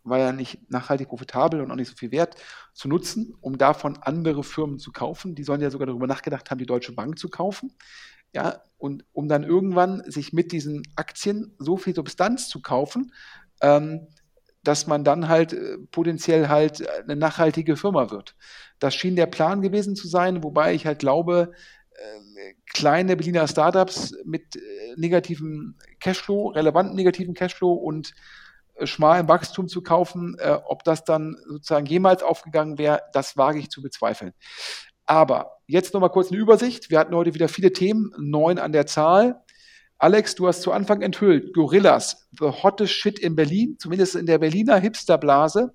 [0.05, 2.35] war ja nicht nachhaltig profitabel und auch nicht so viel wert,
[2.73, 5.35] zu nutzen, um davon andere Firmen zu kaufen.
[5.35, 7.73] Die sollen ja sogar darüber nachgedacht haben, die Deutsche Bank zu kaufen.
[8.33, 13.13] ja, und um dann irgendwann sich mit diesen Aktien so viel Substanz zu kaufen,
[13.61, 14.07] ähm,
[14.63, 18.35] dass man dann halt äh, potenziell halt eine nachhaltige Firma wird.
[18.79, 21.53] Das schien der Plan gewesen zu sein, wobei ich halt glaube,
[21.91, 24.59] äh, kleine Berliner Startups mit äh,
[24.97, 28.13] negativem Cashflow, relevanten negativen Cashflow und
[28.83, 33.69] schmalem Wachstum zu kaufen, äh, ob das dann sozusagen jemals aufgegangen wäre, das wage ich
[33.69, 34.33] zu bezweifeln.
[35.05, 36.89] Aber jetzt nochmal kurz eine Übersicht.
[36.89, 39.41] Wir hatten heute wieder viele Themen, neun an der Zahl.
[39.97, 44.39] Alex, du hast zu Anfang enthüllt, Gorillas, the hottest shit in Berlin, zumindest in der
[44.39, 45.73] Berliner Hipsterblase.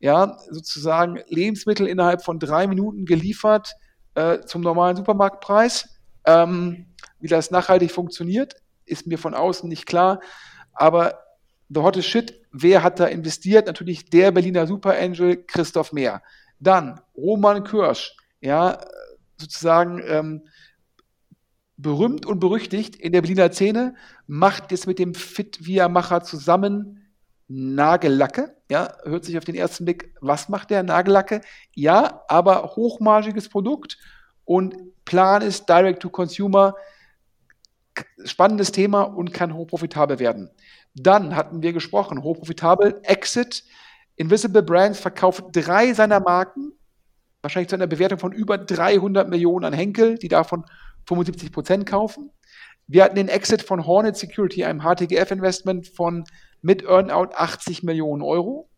[0.00, 3.74] Ja, sozusagen Lebensmittel innerhalb von drei Minuten geliefert
[4.14, 5.88] äh, zum normalen Supermarktpreis.
[6.24, 6.86] Ähm,
[7.20, 8.54] wie das nachhaltig funktioniert,
[8.86, 10.20] ist mir von außen nicht klar.
[10.72, 11.20] Aber
[11.70, 13.66] the hottest shit, wer hat da investiert?
[13.66, 16.22] Natürlich der Berliner Superangel Christoph Mehr.
[16.58, 18.80] Dann Roman Kirsch, ja,
[19.38, 20.42] sozusagen ähm,
[21.76, 23.94] berühmt und berüchtigt in der Berliner Szene,
[24.26, 27.06] macht jetzt mit dem Fit-Via-Macher zusammen
[27.48, 28.56] Nagellacke.
[28.70, 31.40] Ja, hört sich auf den ersten Blick, was macht der Nagellacke?
[31.72, 33.98] Ja, aber hochmargiges Produkt
[34.44, 36.74] und Plan ist Direct to Consumer.
[38.24, 40.50] Spannendes Thema und kann hochprofitabel werden.
[40.94, 43.64] Dann hatten wir gesprochen, hochprofitabel, Exit.
[44.16, 46.72] Invisible Brands verkauft drei seiner Marken
[47.42, 50.64] wahrscheinlich zu einer Bewertung von über 300 Millionen an Henkel, die davon
[51.06, 52.30] 75 Prozent kaufen.
[52.86, 56.24] Wir hatten den Exit von Hornet Security, einem HTGF-Investment von
[56.60, 58.68] mit Earnout 80 Millionen Euro.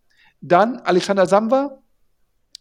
[0.41, 1.79] Dann Alexander Samba,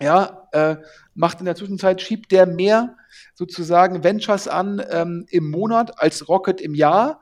[0.02, 0.78] ja, äh,
[1.14, 2.96] macht in der Zwischenzeit, schiebt der mehr
[3.36, 7.20] sozusagen Ventures an ähm, im Monat als Rocket im Jahr.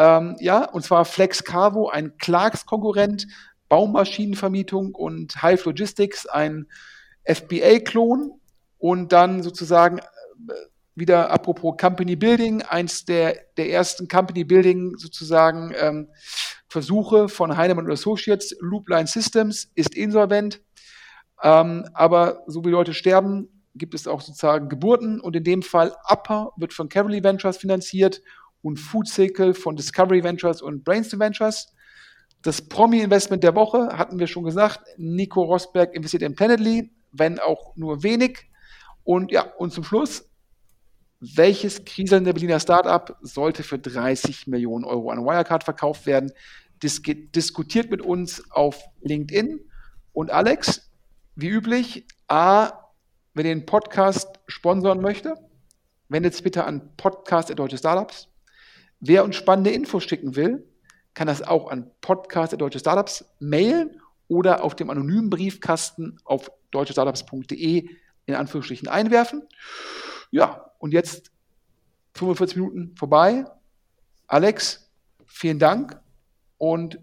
[0.00, 3.26] Ähm, ja, und zwar Flex Carvo, ein Clarks-Konkurrent,
[3.68, 6.66] Baumaschinenvermietung und Hive Logistics, ein
[7.24, 8.32] FBA-Klon
[8.78, 10.02] und dann sozusagen äh,
[10.94, 16.08] wieder apropos Company Building, eins der, der ersten Company Building sozusagen ähm,
[16.70, 20.62] Versuche von Heinemann Associates, Loopline Systems ist insolvent,
[21.42, 25.94] ähm, aber so wie Leute sterben, gibt es auch sozusagen Geburten und in dem Fall
[26.08, 28.22] Upper wird von Cavalry Ventures finanziert
[28.62, 31.72] und Food Cycle von Discovery Ventures und Brainstorm Ventures.
[32.42, 34.80] Das Promi-Investment der Woche hatten wir schon gesagt.
[34.96, 38.50] Nico Rosberg investiert in Planetly, wenn auch nur wenig.
[39.04, 40.30] Und ja, und zum Schluss,
[41.20, 46.32] welches kriselnde Berliner Startup sollte für 30 Millionen Euro an Wirecard verkauft werden?
[46.82, 49.60] Dis diskutiert mit uns auf LinkedIn.
[50.12, 50.90] Und Alex,
[51.34, 52.72] wie üblich, A,
[53.34, 55.34] wer den Podcast sponsern möchte,
[56.08, 58.29] wendet es bitte an Podcast Deutsche Startups.
[59.00, 60.66] Wer uns spannende Infos schicken will,
[61.14, 67.88] kann das auch an Podcast Deutsche Startups mailen oder auf dem anonymen Briefkasten auf deutschestartups.de
[68.26, 69.42] in Anführungsstrichen einwerfen.
[70.30, 71.32] Ja, und jetzt
[72.14, 73.44] 45 Minuten vorbei.
[74.26, 74.90] Alex,
[75.26, 76.00] vielen Dank
[76.58, 77.00] und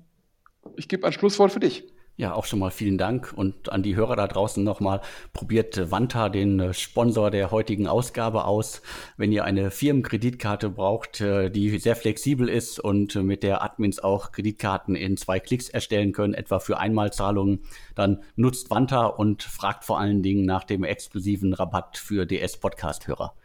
[0.75, 1.91] ich gebe ein Schlusswort für dich.
[2.19, 5.01] Ja, auch schon mal vielen Dank und an die Hörer da draußen nochmal.
[5.33, 8.81] Probiert Vanta, den äh, Sponsor der heutigen Ausgabe aus.
[9.17, 14.31] Wenn ihr eine Firmenkreditkarte braucht, äh, die sehr flexibel ist und mit der Admins auch
[14.31, 17.59] Kreditkarten in zwei Klicks erstellen können, etwa für Einmalzahlungen,
[17.93, 23.35] dann nutzt Vanta und fragt vor allen Dingen nach dem exklusiven Rabatt für DS-Podcast-Hörer.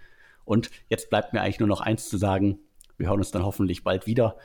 [0.46, 2.58] Und jetzt bleibt mir eigentlich nur noch eins zu sagen.
[2.96, 4.38] Wir hören uns dann hoffentlich bald wieder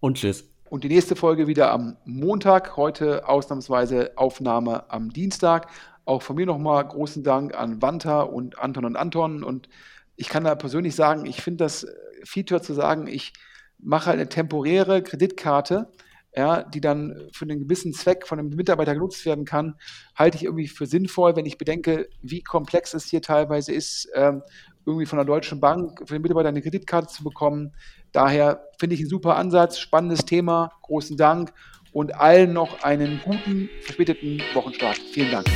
[0.00, 0.49] und tschüss.
[0.70, 2.76] Und die nächste Folge wieder am Montag.
[2.76, 5.68] Heute ausnahmsweise Aufnahme am Dienstag.
[6.04, 9.42] Auch von mir nochmal großen Dank an Wanta und Anton und Anton.
[9.42, 9.68] Und
[10.14, 11.88] ich kann da persönlich sagen, ich finde das
[12.22, 13.32] Feature zu sagen, ich
[13.80, 15.90] mache halt eine temporäre Kreditkarte,
[16.36, 19.74] ja, die dann für einen gewissen Zweck von einem Mitarbeiter genutzt werden kann,
[20.14, 24.44] halte ich irgendwie für sinnvoll, wenn ich bedenke, wie komplex es hier teilweise ist, ähm,
[24.86, 27.72] irgendwie von der Deutschen Bank für den Mitarbeiter eine Kreditkarte zu bekommen.
[28.12, 30.72] Daher finde ich ein super Ansatz, spannendes Thema.
[30.82, 31.52] Großen Dank
[31.92, 34.98] und allen noch einen guten, verspäteten Wochenstart.
[35.12, 35.46] Vielen Dank.